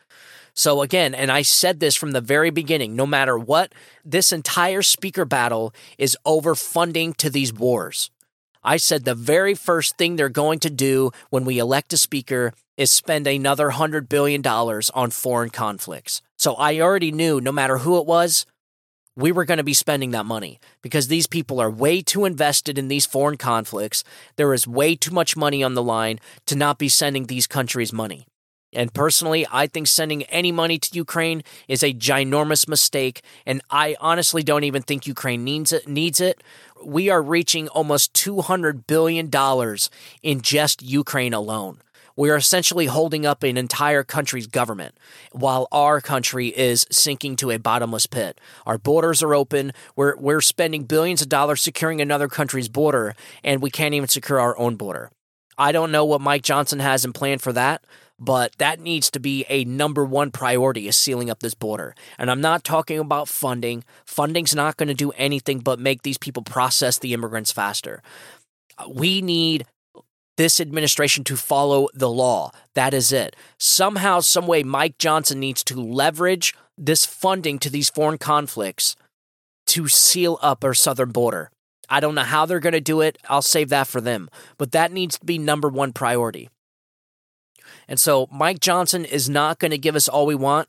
So, 0.54 0.82
again, 0.82 1.14
and 1.14 1.30
I 1.30 1.42
said 1.42 1.78
this 1.78 1.94
from 1.94 2.10
the 2.10 2.20
very 2.20 2.50
beginning 2.50 2.96
no 2.96 3.06
matter 3.06 3.38
what, 3.38 3.72
this 4.04 4.32
entire 4.32 4.82
speaker 4.82 5.24
battle 5.24 5.72
is 5.98 6.16
over 6.24 6.54
funding 6.56 7.12
to 7.14 7.30
these 7.30 7.52
wars. 7.52 8.10
I 8.64 8.76
said 8.76 9.04
the 9.04 9.14
very 9.14 9.54
first 9.54 9.96
thing 9.96 10.16
they're 10.16 10.28
going 10.28 10.58
to 10.60 10.70
do 10.70 11.12
when 11.30 11.44
we 11.44 11.60
elect 11.60 11.92
a 11.92 11.96
speaker 11.96 12.52
is 12.76 12.90
spend 12.90 13.26
another 13.26 13.70
$100 13.70 14.08
billion 14.08 14.44
on 14.46 15.10
foreign 15.10 15.50
conflicts. 15.50 16.22
So 16.36 16.54
I 16.54 16.80
already 16.80 17.12
knew 17.12 17.40
no 17.40 17.52
matter 17.52 17.78
who 17.78 17.98
it 17.98 18.06
was, 18.06 18.44
we 19.18 19.32
were 19.32 19.44
going 19.44 19.58
to 19.58 19.64
be 19.64 19.74
spending 19.74 20.12
that 20.12 20.24
money 20.24 20.60
because 20.80 21.08
these 21.08 21.26
people 21.26 21.58
are 21.58 21.70
way 21.70 22.00
too 22.00 22.24
invested 22.24 22.78
in 22.78 22.86
these 22.86 23.04
foreign 23.04 23.36
conflicts. 23.36 24.04
There 24.36 24.54
is 24.54 24.68
way 24.68 24.94
too 24.94 25.10
much 25.10 25.36
money 25.36 25.60
on 25.60 25.74
the 25.74 25.82
line 25.82 26.20
to 26.46 26.54
not 26.54 26.78
be 26.78 26.88
sending 26.88 27.26
these 27.26 27.48
countries 27.48 27.92
money. 27.92 28.28
And 28.72 28.94
personally, 28.94 29.44
I 29.50 29.66
think 29.66 29.88
sending 29.88 30.22
any 30.24 30.52
money 30.52 30.78
to 30.78 30.94
Ukraine 30.94 31.42
is 31.66 31.82
a 31.82 31.94
ginormous 31.94 32.68
mistake, 32.68 33.22
and 33.44 33.60
I 33.70 33.96
honestly 33.98 34.42
don't 34.44 34.64
even 34.64 34.82
think 34.82 35.06
Ukraine 35.06 35.42
needs 35.42 35.72
it. 35.72 35.88
Needs 35.88 36.20
it. 36.20 36.44
We 36.84 37.08
are 37.10 37.22
reaching 37.22 37.66
almost 37.68 38.14
two 38.14 38.42
hundred 38.42 38.86
billion 38.86 39.30
dollars 39.30 39.90
in 40.22 40.42
just 40.42 40.82
Ukraine 40.82 41.32
alone. 41.32 41.80
We 42.18 42.30
are 42.30 42.36
essentially 42.36 42.86
holding 42.86 43.24
up 43.24 43.44
an 43.44 43.56
entire 43.56 44.02
country's 44.02 44.48
government 44.48 44.98
while 45.30 45.68
our 45.70 46.00
country 46.00 46.48
is 46.48 46.84
sinking 46.90 47.36
to 47.36 47.52
a 47.52 47.60
bottomless 47.60 48.06
pit. 48.06 48.40
Our 48.66 48.76
borders 48.76 49.22
are 49.22 49.36
open. 49.36 49.70
We're, 49.94 50.16
we're 50.16 50.40
spending 50.40 50.82
billions 50.82 51.22
of 51.22 51.28
dollars 51.28 51.60
securing 51.60 52.00
another 52.00 52.26
country's 52.26 52.68
border, 52.68 53.14
and 53.44 53.62
we 53.62 53.70
can't 53.70 53.94
even 53.94 54.08
secure 54.08 54.40
our 54.40 54.58
own 54.58 54.74
border. 54.74 55.12
I 55.56 55.70
don't 55.70 55.92
know 55.92 56.04
what 56.04 56.20
Mike 56.20 56.42
Johnson 56.42 56.80
has 56.80 57.04
in 57.04 57.12
plan 57.12 57.38
for 57.38 57.52
that, 57.52 57.84
but 58.18 58.52
that 58.58 58.80
needs 58.80 59.12
to 59.12 59.20
be 59.20 59.44
a 59.48 59.64
number 59.64 60.04
one 60.04 60.32
priority 60.32 60.88
is 60.88 60.96
sealing 60.96 61.30
up 61.30 61.38
this 61.38 61.54
border. 61.54 61.94
And 62.18 62.32
I'm 62.32 62.40
not 62.40 62.64
talking 62.64 62.98
about 62.98 63.28
funding. 63.28 63.84
Funding's 64.04 64.56
not 64.56 64.76
going 64.76 64.88
to 64.88 64.94
do 64.94 65.12
anything 65.12 65.60
but 65.60 65.78
make 65.78 66.02
these 66.02 66.18
people 66.18 66.42
process 66.42 66.98
the 66.98 67.14
immigrants 67.14 67.52
faster. 67.52 68.02
We 68.88 69.22
need 69.22 69.66
this 70.38 70.60
administration 70.60 71.24
to 71.24 71.36
follow 71.36 71.88
the 71.92 72.08
law. 72.08 72.52
That 72.74 72.94
is 72.94 73.12
it. 73.12 73.34
Somehow, 73.58 74.20
someway, 74.20 74.62
Mike 74.62 74.96
Johnson 74.96 75.40
needs 75.40 75.64
to 75.64 75.78
leverage 75.78 76.54
this 76.78 77.04
funding 77.04 77.58
to 77.58 77.68
these 77.68 77.90
foreign 77.90 78.18
conflicts 78.18 78.94
to 79.66 79.88
seal 79.88 80.38
up 80.40 80.62
our 80.62 80.74
southern 80.74 81.10
border. 81.10 81.50
I 81.90 81.98
don't 81.98 82.14
know 82.14 82.22
how 82.22 82.46
they're 82.46 82.60
going 82.60 82.72
to 82.72 82.80
do 82.80 83.00
it. 83.00 83.18
I'll 83.28 83.42
save 83.42 83.68
that 83.70 83.88
for 83.88 84.00
them. 84.00 84.30
But 84.58 84.70
that 84.72 84.92
needs 84.92 85.18
to 85.18 85.26
be 85.26 85.38
number 85.38 85.68
one 85.68 85.92
priority. 85.92 86.48
And 87.88 87.98
so, 87.98 88.28
Mike 88.30 88.60
Johnson 88.60 89.04
is 89.04 89.28
not 89.28 89.58
going 89.58 89.72
to 89.72 89.78
give 89.78 89.96
us 89.96 90.08
all 90.08 90.24
we 90.24 90.36
want, 90.36 90.68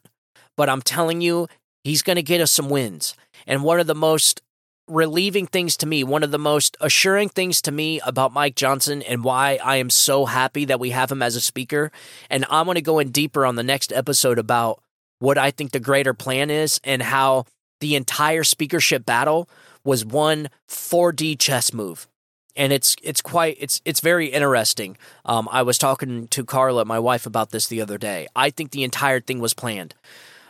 but 0.58 0.68
I'm 0.68 0.82
telling 0.82 1.22
you, 1.22 1.48
he's 1.84 2.02
going 2.02 2.16
to 2.16 2.24
get 2.24 2.42
us 2.42 2.52
some 2.52 2.70
wins. 2.70 3.16
And 3.46 3.64
one 3.64 3.80
of 3.80 3.86
the 3.86 3.94
most 3.94 4.42
relieving 4.90 5.48
things 5.48 5.78
to 5.78 5.86
me, 5.86 6.04
one 6.04 6.24
of 6.24 6.32
the 6.32 6.40
most 6.40 6.76
assuring 6.82 7.30
things 7.30 7.62
to 7.62 7.72
me 7.72 8.00
about 8.06 8.34
Mike 8.34 8.56
Johnson 8.56 9.02
and 9.04 9.24
why 9.24 9.60
I 9.64 9.78
am 9.78 9.90
so 9.90 10.26
happy 10.26 10.66
that 10.66 10.80
we 10.80 10.90
have 10.90 11.12
him 11.12 11.22
as 11.22 11.36
a 11.36 11.42
speaker. 11.42 11.92
And 12.30 12.46
I'm 12.50 12.66
going 12.66 12.76
to 12.76 12.82
go 12.82 13.00
in 13.00 13.12
deeper 13.12 13.46
on 13.46 13.56
the 13.56 13.64
next 13.64 13.94
episode 13.94 14.40
about 14.40 14.82
what 15.20 15.38
I 15.38 15.52
think 15.52 15.72
the 15.72 15.80
greater 15.80 16.14
plan 16.14 16.50
is 16.50 16.80
and 16.84 17.02
how 17.02 17.46
the 17.80 17.96
entire 17.96 18.44
speakership 18.44 19.06
battle 19.06 19.50
was 19.84 20.06
one 20.06 20.50
4D 20.68 21.40
chess 21.40 21.74
move. 21.74 22.08
And 22.56 22.74
it's 22.74 22.96
it's 23.02 23.22
quite 23.22 23.56
it's 23.60 23.80
it's 23.86 24.02
very 24.02 24.28
interesting. 24.28 24.98
Um, 25.24 25.48
I 25.52 25.62
was 25.62 25.78
talking 25.78 26.28
to 26.30 26.44
Carla, 26.44 26.84
my 26.84 27.00
wife, 27.00 27.26
about 27.26 27.52
this 27.52 27.68
the 27.68 27.80
other 27.80 27.98
day. 27.98 28.28
I 28.36 28.50
think 28.50 28.72
the 28.72 28.84
entire 28.84 29.22
thing 29.22 29.40
was 29.40 29.54
planned. 29.54 29.96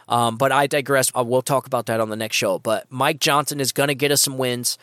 Um, 0.10 0.36
but 0.36 0.52
I 0.52 0.68
digress. 0.68 1.12
Uh, 1.16 1.24
we'll 1.24 1.42
talk 1.42 1.66
about 1.66 1.86
that 1.86 2.02
on 2.02 2.10
the 2.10 2.18
next 2.18 2.36
show. 2.36 2.60
But 2.60 2.92
Mike 2.92 3.20
Johnson 3.20 3.62
is 3.62 3.72
going 3.72 3.88
to 3.88 3.96
get 3.96 4.12
us 4.12 4.22
some 4.22 4.38
wins. 4.38 4.78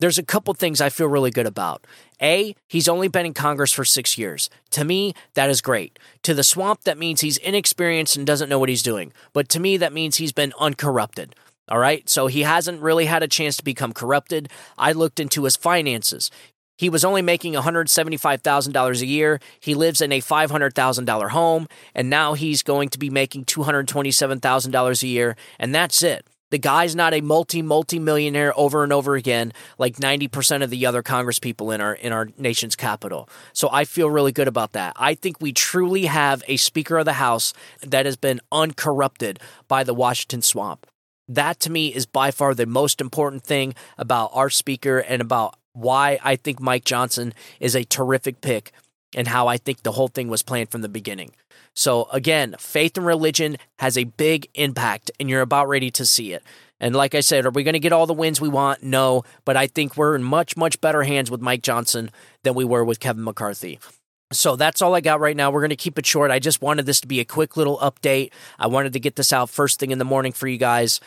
There's 0.00 0.18
a 0.18 0.24
couple 0.24 0.52
things 0.52 0.80
I 0.80 0.88
feel 0.88 1.06
really 1.06 1.30
good 1.30 1.46
about. 1.46 1.86
A, 2.20 2.56
he's 2.68 2.88
only 2.88 3.06
been 3.06 3.24
in 3.24 3.34
Congress 3.34 3.70
for 3.72 3.84
six 3.84 4.18
years. 4.18 4.50
To 4.70 4.84
me, 4.84 5.14
that 5.34 5.48
is 5.48 5.60
great. 5.60 5.98
To 6.24 6.34
the 6.34 6.42
swamp, 6.42 6.82
that 6.82 6.98
means 6.98 7.20
he's 7.20 7.38
inexperienced 7.38 8.16
and 8.16 8.26
doesn't 8.26 8.48
know 8.48 8.58
what 8.58 8.68
he's 8.68 8.82
doing. 8.82 9.12
But 9.32 9.48
to 9.50 9.60
me, 9.60 9.76
that 9.76 9.92
means 9.92 10.16
he's 10.16 10.32
been 10.32 10.52
uncorrupted. 10.58 11.36
All 11.68 11.78
right. 11.78 12.08
So 12.08 12.26
he 12.26 12.42
hasn't 12.42 12.82
really 12.82 13.06
had 13.06 13.22
a 13.22 13.28
chance 13.28 13.56
to 13.58 13.64
become 13.64 13.92
corrupted. 13.92 14.50
I 14.76 14.90
looked 14.90 15.20
into 15.20 15.44
his 15.44 15.54
finances. 15.54 16.30
He 16.82 16.90
was 16.90 17.04
only 17.04 17.22
making 17.22 17.52
$175,000 17.52 19.00
a 19.00 19.06
year. 19.06 19.38
He 19.60 19.76
lives 19.76 20.00
in 20.00 20.10
a 20.10 20.20
$500,000 20.20 21.30
home, 21.30 21.68
and 21.94 22.10
now 22.10 22.34
he's 22.34 22.64
going 22.64 22.88
to 22.88 22.98
be 22.98 23.08
making 23.08 23.44
$227,000 23.44 25.02
a 25.04 25.06
year, 25.06 25.36
and 25.60 25.72
that's 25.72 26.02
it. 26.02 26.26
The 26.50 26.58
guy's 26.58 26.96
not 26.96 27.14
a 27.14 27.20
multi 27.20 27.62
multi 27.62 28.00
millionaire 28.00 28.52
over 28.58 28.82
and 28.82 28.92
over 28.92 29.14
again 29.14 29.52
like 29.78 29.98
90% 29.98 30.64
of 30.64 30.70
the 30.70 30.84
other 30.84 31.04
Congress 31.04 31.38
people 31.38 31.70
in 31.70 31.80
our 31.80 31.94
in 31.94 32.12
our 32.12 32.30
nation's 32.36 32.74
capital. 32.74 33.28
So 33.52 33.68
I 33.70 33.84
feel 33.84 34.10
really 34.10 34.32
good 34.32 34.48
about 34.48 34.72
that. 34.72 34.92
I 34.96 35.14
think 35.14 35.40
we 35.40 35.52
truly 35.52 36.06
have 36.06 36.42
a 36.48 36.56
speaker 36.56 36.98
of 36.98 37.04
the 37.04 37.12
house 37.12 37.54
that 37.80 38.06
has 38.06 38.16
been 38.16 38.40
uncorrupted 38.50 39.38
by 39.68 39.84
the 39.84 39.94
Washington 39.94 40.42
swamp. 40.42 40.88
That 41.28 41.60
to 41.60 41.70
me 41.70 41.94
is 41.94 42.06
by 42.06 42.32
far 42.32 42.54
the 42.54 42.66
most 42.66 43.00
important 43.00 43.44
thing 43.44 43.74
about 43.96 44.30
our 44.34 44.50
speaker 44.50 44.98
and 44.98 45.22
about 45.22 45.54
why 45.72 46.18
I 46.22 46.36
think 46.36 46.60
Mike 46.60 46.84
Johnson 46.84 47.32
is 47.60 47.74
a 47.74 47.84
terrific 47.84 48.40
pick 48.40 48.72
and 49.14 49.28
how 49.28 49.46
I 49.46 49.56
think 49.56 49.82
the 49.82 49.92
whole 49.92 50.08
thing 50.08 50.28
was 50.28 50.42
planned 50.42 50.70
from 50.70 50.82
the 50.82 50.88
beginning. 50.88 51.32
So, 51.74 52.08
again, 52.12 52.54
faith 52.58 52.96
and 52.96 53.06
religion 53.06 53.56
has 53.78 53.96
a 53.96 54.04
big 54.04 54.48
impact, 54.54 55.10
and 55.18 55.30
you're 55.30 55.40
about 55.40 55.68
ready 55.68 55.90
to 55.92 56.04
see 56.04 56.32
it. 56.32 56.42
And 56.80 56.94
like 56.94 57.14
I 57.14 57.20
said, 57.20 57.46
are 57.46 57.50
we 57.50 57.62
going 57.62 57.74
to 57.74 57.78
get 57.78 57.92
all 57.92 58.06
the 58.06 58.12
wins 58.12 58.40
we 58.40 58.48
want? 58.48 58.82
No, 58.82 59.22
but 59.44 59.56
I 59.56 59.68
think 59.68 59.96
we're 59.96 60.16
in 60.16 60.24
much, 60.24 60.56
much 60.56 60.80
better 60.80 61.04
hands 61.04 61.30
with 61.30 61.40
Mike 61.40 61.62
Johnson 61.62 62.10
than 62.42 62.54
we 62.54 62.64
were 62.64 62.84
with 62.84 63.00
Kevin 63.00 63.24
McCarthy. 63.24 63.78
So 64.32 64.56
that's 64.56 64.82
all 64.82 64.94
I 64.94 65.00
got 65.00 65.20
right 65.20 65.36
now. 65.36 65.50
We're 65.50 65.60
going 65.60 65.70
to 65.70 65.76
keep 65.76 65.98
it 65.98 66.06
short. 66.06 66.30
I 66.30 66.38
just 66.38 66.62
wanted 66.62 66.86
this 66.86 67.00
to 67.02 67.06
be 67.06 67.20
a 67.20 67.24
quick 67.24 67.56
little 67.56 67.78
update. 67.78 68.32
I 68.58 68.66
wanted 68.66 68.94
to 68.94 69.00
get 69.00 69.16
this 69.16 69.32
out 69.32 69.50
first 69.50 69.78
thing 69.78 69.90
in 69.90 69.98
the 69.98 70.04
morning 70.04 70.32
for 70.32 70.48
you 70.48 70.58
guys. 70.58 71.00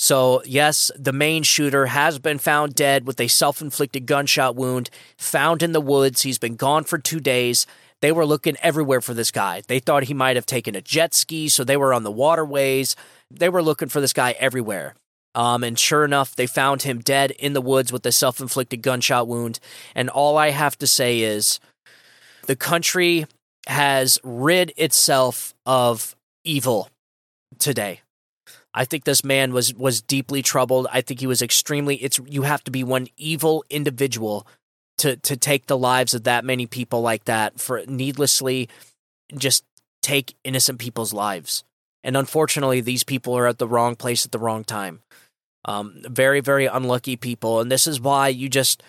So, 0.00 0.42
yes, 0.44 0.92
the 0.96 1.12
Maine 1.12 1.42
shooter 1.42 1.86
has 1.86 2.20
been 2.20 2.38
found 2.38 2.76
dead 2.76 3.04
with 3.04 3.20
a 3.20 3.26
self 3.26 3.60
inflicted 3.60 4.06
gunshot 4.06 4.54
wound 4.54 4.90
found 5.16 5.60
in 5.60 5.72
the 5.72 5.80
woods. 5.80 6.22
He's 6.22 6.38
been 6.38 6.54
gone 6.54 6.84
for 6.84 6.98
two 6.98 7.18
days. 7.18 7.66
They 8.00 8.12
were 8.12 8.24
looking 8.24 8.56
everywhere 8.62 9.00
for 9.00 9.12
this 9.12 9.32
guy. 9.32 9.64
They 9.66 9.80
thought 9.80 10.04
he 10.04 10.14
might 10.14 10.36
have 10.36 10.46
taken 10.46 10.76
a 10.76 10.80
jet 10.80 11.14
ski, 11.14 11.48
so 11.48 11.64
they 11.64 11.76
were 11.76 11.92
on 11.92 12.04
the 12.04 12.12
waterways. 12.12 12.94
They 13.28 13.48
were 13.48 13.60
looking 13.60 13.88
for 13.88 14.00
this 14.00 14.12
guy 14.12 14.36
everywhere. 14.38 14.94
Um, 15.34 15.64
and 15.64 15.76
sure 15.76 16.04
enough, 16.04 16.36
they 16.36 16.46
found 16.46 16.82
him 16.82 17.00
dead 17.00 17.32
in 17.32 17.52
the 17.52 17.60
woods 17.60 17.90
with 17.90 18.06
a 18.06 18.12
self 18.12 18.38
inflicted 18.38 18.82
gunshot 18.82 19.26
wound. 19.26 19.58
And 19.96 20.08
all 20.08 20.38
I 20.38 20.50
have 20.50 20.78
to 20.78 20.86
say 20.86 21.22
is 21.22 21.58
the 22.46 22.54
country 22.54 23.26
has 23.66 24.20
rid 24.22 24.72
itself 24.76 25.54
of 25.66 26.14
evil 26.44 26.88
today. 27.58 28.02
I 28.78 28.84
think 28.84 29.02
this 29.02 29.24
man 29.24 29.52
was 29.52 29.74
was 29.74 30.00
deeply 30.00 30.40
troubled. 30.40 30.86
I 30.92 31.00
think 31.00 31.18
he 31.18 31.26
was 31.26 31.42
extremely 31.42 31.96
it's 31.96 32.20
you 32.28 32.42
have 32.42 32.62
to 32.64 32.70
be 32.70 32.84
one 32.84 33.08
evil 33.16 33.64
individual 33.68 34.46
to 34.98 35.16
to 35.16 35.36
take 35.36 35.66
the 35.66 35.76
lives 35.76 36.14
of 36.14 36.22
that 36.22 36.44
many 36.44 36.66
people 36.66 37.00
like 37.00 37.24
that 37.24 37.58
for 37.58 37.82
needlessly 37.88 38.68
just 39.36 39.64
take 40.00 40.36
innocent 40.44 40.78
people's 40.78 41.12
lives. 41.12 41.64
And 42.04 42.16
unfortunately, 42.16 42.80
these 42.80 43.02
people 43.02 43.36
are 43.36 43.48
at 43.48 43.58
the 43.58 43.66
wrong 43.66 43.96
place 43.96 44.24
at 44.24 44.30
the 44.30 44.38
wrong 44.38 44.62
time. 44.62 45.00
Um, 45.64 46.00
very, 46.04 46.40
very 46.40 46.66
unlucky 46.66 47.16
people. 47.16 47.60
And 47.60 47.72
this 47.72 47.88
is 47.88 48.00
why 48.00 48.28
you 48.28 48.48
just 48.48 48.82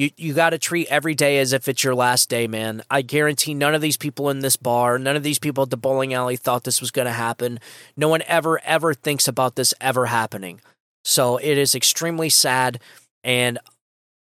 you 0.00 0.10
you 0.16 0.32
got 0.32 0.50
to 0.50 0.58
treat 0.58 0.88
every 0.88 1.14
day 1.14 1.38
as 1.38 1.52
if 1.52 1.68
it's 1.68 1.84
your 1.84 1.94
last 1.94 2.30
day, 2.30 2.46
man. 2.46 2.82
I 2.90 3.02
guarantee 3.02 3.52
none 3.52 3.74
of 3.74 3.82
these 3.82 3.98
people 3.98 4.30
in 4.30 4.38
this 4.38 4.56
bar, 4.56 4.98
none 4.98 5.14
of 5.14 5.22
these 5.22 5.38
people 5.38 5.62
at 5.62 5.70
the 5.70 5.76
bowling 5.76 6.14
alley 6.14 6.36
thought 6.36 6.64
this 6.64 6.80
was 6.80 6.90
going 6.90 7.04
to 7.04 7.12
happen. 7.12 7.60
No 7.98 8.08
one 8.08 8.22
ever 8.26 8.60
ever 8.64 8.94
thinks 8.94 9.28
about 9.28 9.56
this 9.56 9.74
ever 9.78 10.06
happening. 10.06 10.62
So 11.04 11.36
it 11.36 11.58
is 11.58 11.74
extremely 11.74 12.30
sad 12.30 12.80
and 13.22 13.58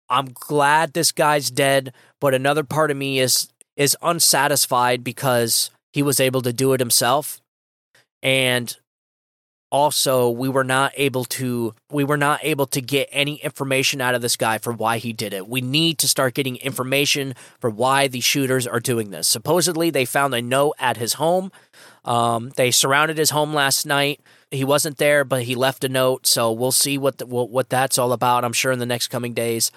I'm 0.08 0.30
glad 0.32 0.94
this 0.94 1.12
guy's 1.12 1.50
dead, 1.50 1.92
but 2.22 2.32
another 2.32 2.64
part 2.64 2.90
of 2.90 2.96
me 2.96 3.18
is 3.18 3.48
is 3.76 3.96
unsatisfied 4.00 5.04
because 5.04 5.70
he 5.92 6.02
was 6.02 6.20
able 6.20 6.40
to 6.40 6.54
do 6.54 6.72
it 6.72 6.80
himself. 6.80 7.42
And 8.22 8.74
also 9.76 10.30
we 10.30 10.48
were 10.48 10.64
not 10.64 10.90
able 10.96 11.26
to 11.26 11.74
we 11.90 12.02
were 12.02 12.16
not 12.16 12.40
able 12.42 12.66
to 12.66 12.80
get 12.80 13.10
any 13.12 13.34
information 13.36 14.00
out 14.00 14.14
of 14.14 14.22
this 14.22 14.34
guy 14.34 14.56
for 14.56 14.72
why 14.72 14.96
he 14.96 15.12
did 15.12 15.34
it. 15.34 15.46
We 15.46 15.60
need 15.60 15.98
to 15.98 16.08
start 16.08 16.32
getting 16.32 16.56
information 16.56 17.34
for 17.60 17.68
why 17.68 18.08
the 18.08 18.20
shooters 18.20 18.66
are 18.66 18.80
doing 18.80 19.10
this. 19.10 19.28
Supposedly 19.28 19.90
they 19.90 20.06
found 20.06 20.34
a 20.34 20.40
note 20.40 20.76
at 20.78 20.96
his 20.96 21.14
home. 21.14 21.52
Um, 22.06 22.52
they 22.56 22.70
surrounded 22.70 23.18
his 23.18 23.30
home 23.30 23.52
last 23.52 23.84
night. 23.84 24.22
He 24.50 24.64
wasn't 24.64 24.96
there, 24.96 25.24
but 25.24 25.42
he 25.42 25.54
left 25.54 25.84
a 25.84 25.90
note. 25.90 26.26
So 26.26 26.52
we'll 26.52 26.72
see 26.72 26.96
what 26.96 27.18
the, 27.18 27.26
what, 27.26 27.68
that's 27.68 27.98
all 27.98 28.12
about. 28.12 28.44
I'm 28.44 28.54
sure 28.54 28.72
in 28.72 28.78
the 28.78 28.86
next 28.86 29.08
coming 29.08 29.34
days. 29.34 29.70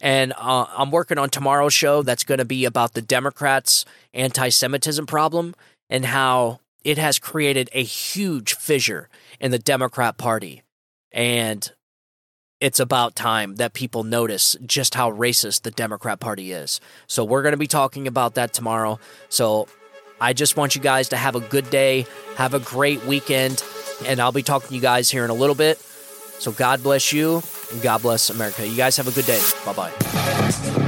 And 0.00 0.32
uh, 0.38 0.66
I'm 0.78 0.92
working 0.92 1.18
on 1.18 1.28
tomorrow's 1.28 1.74
show 1.74 2.02
that's 2.02 2.24
going 2.24 2.38
to 2.38 2.44
be 2.44 2.64
about 2.66 2.94
the 2.94 3.02
Democrats' 3.02 3.84
anti 4.14 4.50
Semitism 4.50 5.06
problem 5.06 5.56
and 5.88 6.04
how 6.04 6.60
it 6.84 6.98
has 6.98 7.18
created 7.18 7.68
a 7.72 7.82
huge 7.82 8.54
fissure 8.54 9.08
in 9.40 9.50
the 9.50 9.58
Democrat 9.58 10.16
Party. 10.18 10.62
And 11.12 11.70
it's 12.60 12.78
about 12.78 13.16
time 13.16 13.56
that 13.56 13.72
people 13.72 14.04
notice 14.04 14.56
just 14.66 14.94
how 14.94 15.10
racist 15.10 15.62
the 15.62 15.70
Democrat 15.70 16.20
Party 16.20 16.52
is. 16.52 16.80
So 17.06 17.24
we're 17.24 17.42
going 17.42 17.52
to 17.52 17.58
be 17.58 17.66
talking 17.66 18.06
about 18.06 18.34
that 18.34 18.52
tomorrow. 18.52 18.98
So 19.30 19.66
I 20.20 20.34
just 20.34 20.56
want 20.56 20.74
you 20.74 20.82
guys 20.82 21.08
to 21.08 21.16
have 21.16 21.34
a 21.34 21.40
good 21.40 21.70
day, 21.70 22.06
have 22.36 22.52
a 22.52 22.60
great 22.60 23.04
weekend, 23.06 23.64
and 24.04 24.20
I'll 24.20 24.32
be 24.32 24.42
talking 24.42 24.68
to 24.68 24.74
you 24.74 24.80
guys 24.80 25.10
here 25.10 25.24
in 25.24 25.30
a 25.30 25.34
little 25.34 25.56
bit. 25.56 25.78
So 25.78 26.52
God 26.52 26.82
bless 26.82 27.12
you 27.12 27.42
and 27.72 27.82
God 27.82 28.02
bless 28.02 28.30
America. 28.30 28.66
You 28.66 28.76
guys 28.76 28.96
have 28.98 29.08
a 29.08 29.12
good 29.12 29.26
day. 29.26 29.40
Bye 29.64 29.72
bye. 29.72 30.79